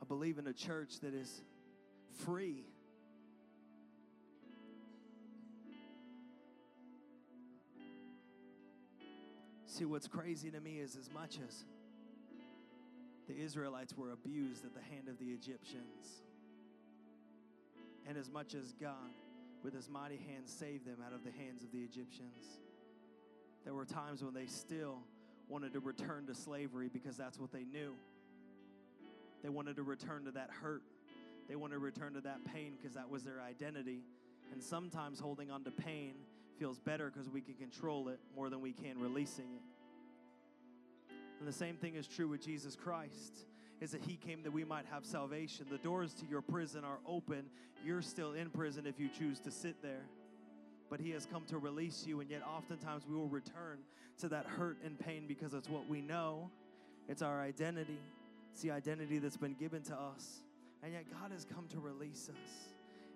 [0.00, 1.42] I believe in a church that is
[2.24, 2.64] free.
[9.66, 11.64] See, what's crazy to me is as much as
[13.28, 16.22] the Israelites were abused at the hand of the Egyptians,
[18.08, 19.10] and as much as God,
[19.62, 22.58] with his mighty hand, saved them out of the hands of the Egyptians,
[23.64, 24.98] there were times when they still
[25.48, 27.94] wanted to return to slavery because that's what they knew.
[29.42, 30.82] They wanted to return to that hurt
[31.48, 34.02] they want to return to that pain because that was their identity.
[34.52, 36.12] And sometimes holding on to pain
[36.58, 39.62] feels better because we can control it more than we can releasing it.
[41.38, 43.46] And the same thing is true with Jesus Christ
[43.80, 45.66] is that he came that we might have salvation.
[45.70, 47.44] The doors to your prison are open.
[47.84, 50.04] You're still in prison if you choose to sit there.
[50.90, 53.78] But he has come to release you, and yet oftentimes we will return
[54.20, 56.50] to that hurt and pain because it's what we know.
[57.08, 57.98] It's our identity.
[58.52, 60.42] It's the identity that's been given to us.
[60.82, 62.68] And yet God has come to release us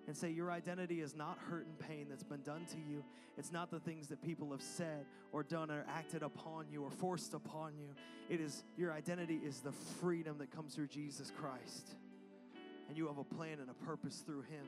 [0.07, 3.03] and say, Your identity is not hurt and pain that's been done to you.
[3.37, 6.91] It's not the things that people have said or done or acted upon you or
[6.91, 7.89] forced upon you.
[8.29, 11.95] It is your identity is the freedom that comes through Jesus Christ.
[12.87, 14.65] And you have a plan and a purpose through Him.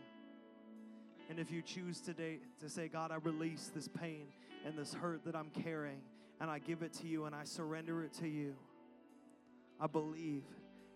[1.29, 4.27] And if you choose today to say, God, I release this pain
[4.65, 6.01] and this hurt that I'm carrying,
[6.39, 8.55] and I give it to you and I surrender it to you,
[9.79, 10.43] I believe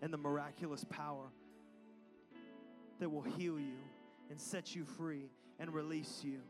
[0.02, 1.26] in the miraculous power
[3.00, 3.76] that will heal you
[4.30, 6.40] and set you free and release you.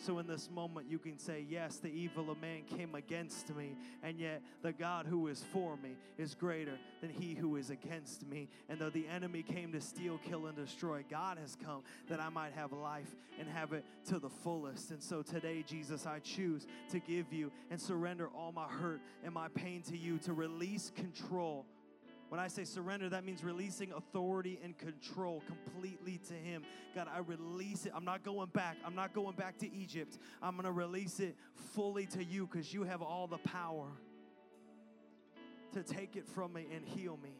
[0.00, 3.76] So, in this moment, you can say, Yes, the evil of man came against me,
[4.02, 8.24] and yet the God who is for me is greater than he who is against
[8.24, 8.48] me.
[8.68, 12.28] And though the enemy came to steal, kill, and destroy, God has come that I
[12.28, 14.92] might have life and have it to the fullest.
[14.92, 19.34] And so today, Jesus, I choose to give you and surrender all my hurt and
[19.34, 21.66] my pain to you to release control
[22.28, 26.62] when I say surrender, that means releasing authority and control completely to Him.
[26.94, 27.92] God, I release it.
[27.94, 28.76] I'm not going back.
[28.84, 30.18] I'm not going back to Egypt.
[30.42, 31.36] I'm going to release it
[31.74, 33.88] fully to you because you have all the power
[35.72, 37.32] to take it from me and heal me.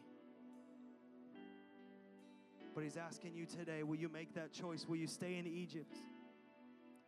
[2.73, 4.87] But He's asking you today will you make that choice?
[4.87, 5.95] Will you stay in Egypt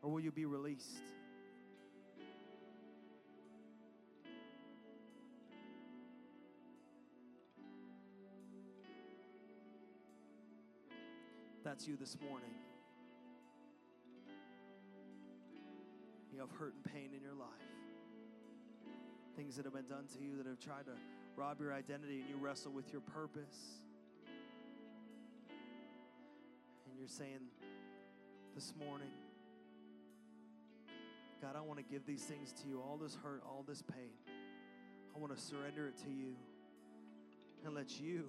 [0.04, 1.02] or will you be released?
[11.64, 12.50] That's you this morning.
[16.34, 17.48] You have hurt and pain in your life.
[19.36, 20.94] Things that have been done to you that have tried to
[21.36, 23.80] rob your identity, and you wrestle with your purpose.
[26.90, 27.40] And you're saying
[28.56, 29.12] this morning,
[31.42, 34.12] God, I want to give these things to you all this hurt, all this pain.
[35.16, 36.36] I want to surrender it to you
[37.66, 38.26] and let you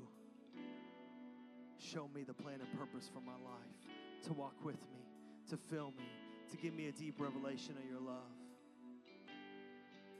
[1.83, 5.03] show me the plan and purpose for my life, to walk with me,
[5.51, 6.09] to fill me,
[6.51, 8.33] to give me a deep revelation of your love.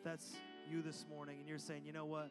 [0.05, 0.33] That's
[0.71, 2.31] you this morning, and you're saying, you know what?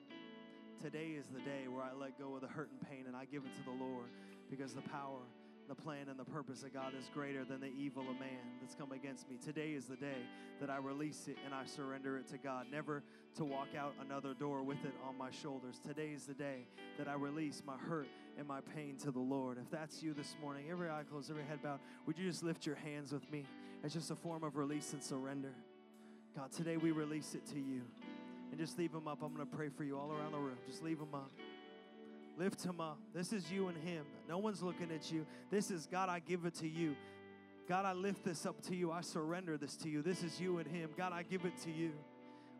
[0.81, 3.25] Today is the day where I let go of the hurt and pain and I
[3.25, 4.09] give it to the Lord
[4.49, 5.21] because the power
[5.71, 8.75] the plan and the purpose of God is greater than the evil of man that's
[8.75, 9.37] come against me.
[9.37, 10.25] Today is the day
[10.59, 13.03] that I release it and I surrender it to God, never
[13.37, 15.79] to walk out another door with it on my shoulders.
[15.79, 16.67] Today is the day
[16.97, 19.57] that I release my hurt and my pain to the Lord.
[19.57, 22.65] If that's you this morning, every eye closed, every head bowed, would you just lift
[22.65, 23.45] your hands with me?
[23.83, 25.53] It's just a form of release and surrender.
[26.35, 27.81] God, today we release it to you.
[28.51, 29.19] And just leave them up.
[29.23, 30.57] I'm going to pray for you all around the room.
[30.67, 31.31] Just leave them up.
[32.37, 32.97] Lift him up.
[33.13, 34.05] This is you and him.
[34.27, 35.25] No one's looking at you.
[35.49, 36.95] This is God, I give it to you.
[37.67, 38.91] God, I lift this up to you.
[38.91, 40.01] I surrender this to you.
[40.01, 40.89] This is you and him.
[40.97, 41.91] God, I give it to you.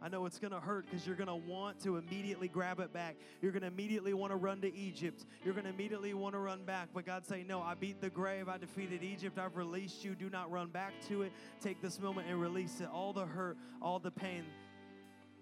[0.02, 2.92] I know it's going to hurt because you're going to want to immediately grab it
[2.92, 3.16] back.
[3.42, 5.26] You're going to immediately want to run to Egypt.
[5.44, 6.90] You're going to immediately want to run back.
[6.94, 8.50] But God say, No, I beat the grave.
[8.50, 9.38] I defeated Egypt.
[9.38, 10.16] I've released you.
[10.16, 11.32] Do not run back to it.
[11.62, 12.90] Take this moment and release it.
[12.92, 14.46] All the hurt, all the pain,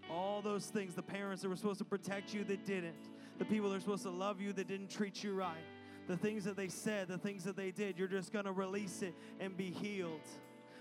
[0.10, 3.70] all those things, the parents that were supposed to protect you that didn't the people
[3.70, 5.64] that are supposed to love you that didn't treat you right,
[6.08, 9.02] the things that they said, the things that they did, you're just going to release
[9.02, 10.28] it and be healed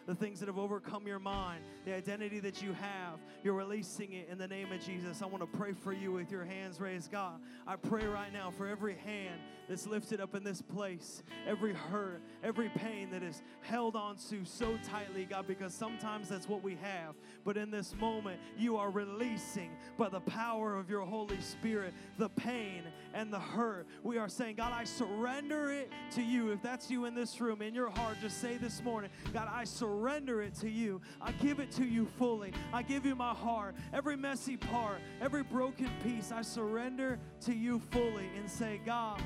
[0.09, 3.21] the things that have overcome your mind, the identity that you have.
[3.45, 5.21] You're releasing it in the name of Jesus.
[5.21, 7.43] I want to pray for you with your hands raised, God.
[7.67, 9.39] I pray right now for every hand
[9.69, 14.79] that's lifted up in this place, every hurt, every pain that is held onto so
[14.83, 17.15] tightly, God, because sometimes that's what we have.
[17.45, 22.31] But in this moment, you are releasing by the power of your Holy Spirit the
[22.31, 22.85] pain
[23.15, 23.87] and the hurt.
[24.03, 26.51] We are saying, God, I surrender it to you.
[26.51, 29.65] If that's you in this room, in your heart, just say this morning, God, I
[29.65, 31.01] surrender it to you.
[31.21, 32.53] I give it to you fully.
[32.73, 36.33] I give you my heart, every messy part, every broken piece.
[36.33, 39.21] I surrender to you fully and say, God,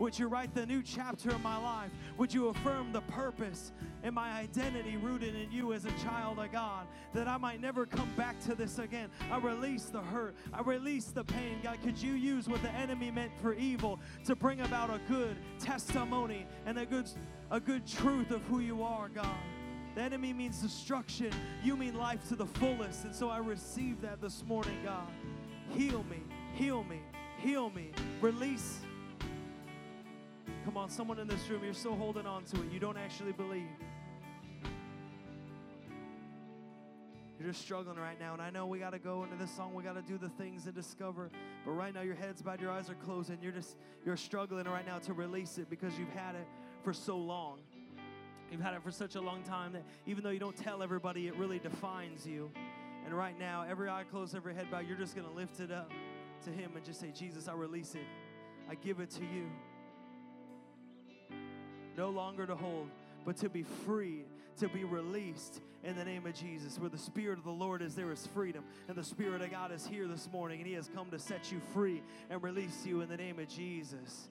[0.00, 1.90] would you write the new chapter of my life?
[2.16, 3.70] Would you affirm the purpose
[4.02, 7.84] and my identity rooted in you as a child of God that I might never
[7.84, 9.10] come back to this again?
[9.30, 10.34] I release the hurt.
[10.54, 11.60] I release the pain.
[11.62, 15.36] God, could you use what the enemy meant for evil to bring about a good
[15.58, 17.08] testimony and a good,
[17.50, 19.36] a good truth of who you are, God?
[19.94, 21.30] The enemy means destruction.
[21.62, 23.04] You mean life to the fullest.
[23.04, 25.08] And so I receive that this morning, God.
[25.76, 26.22] Heal me,
[26.54, 27.00] heal me,
[27.38, 27.90] heal me.
[28.22, 28.80] Release.
[30.64, 32.70] Come on, someone in this room, you're still holding on to it.
[32.70, 33.68] You don't actually believe.
[37.38, 38.34] You're just struggling right now.
[38.34, 39.72] And I know we got to go into this song.
[39.72, 41.30] We got to do the things and discover.
[41.64, 44.66] But right now, your head's bowed, your eyes are closed, and you're just, you're struggling
[44.66, 46.46] right now to release it because you've had it
[46.84, 47.60] for so long.
[48.52, 51.28] You've had it for such a long time that even though you don't tell everybody,
[51.28, 52.50] it really defines you.
[53.06, 55.72] And right now, every eye closed, every head bowed, you're just going to lift it
[55.72, 55.90] up
[56.44, 58.04] to Him and just say, Jesus, I release it.
[58.68, 59.46] I give it to you.
[62.00, 62.88] No longer to hold,
[63.26, 64.24] but to be free,
[64.58, 66.78] to be released in the name of Jesus.
[66.78, 68.64] Where the Spirit of the Lord is, there is freedom.
[68.88, 71.52] And the Spirit of God is here this morning, and He has come to set
[71.52, 74.30] you free and release you in the name of Jesus.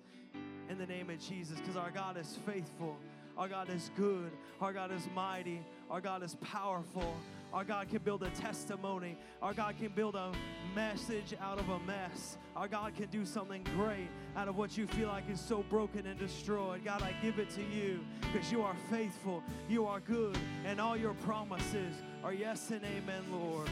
[0.68, 2.98] In the name of Jesus, because our God is faithful.
[3.38, 4.32] Our God is good.
[4.62, 5.62] Our God is mighty.
[5.92, 7.14] Our God is powerful.
[7.54, 9.18] Our God can build a testimony.
[9.41, 10.32] Our God can build a
[10.76, 12.38] message out of a mess.
[12.56, 16.06] Our God can do something great out of what you feel like is so broken
[16.06, 16.84] and destroyed.
[16.86, 20.95] God, I give it to you because you are faithful, you are good, and all
[20.95, 23.70] your promises are yes and amen, Lord.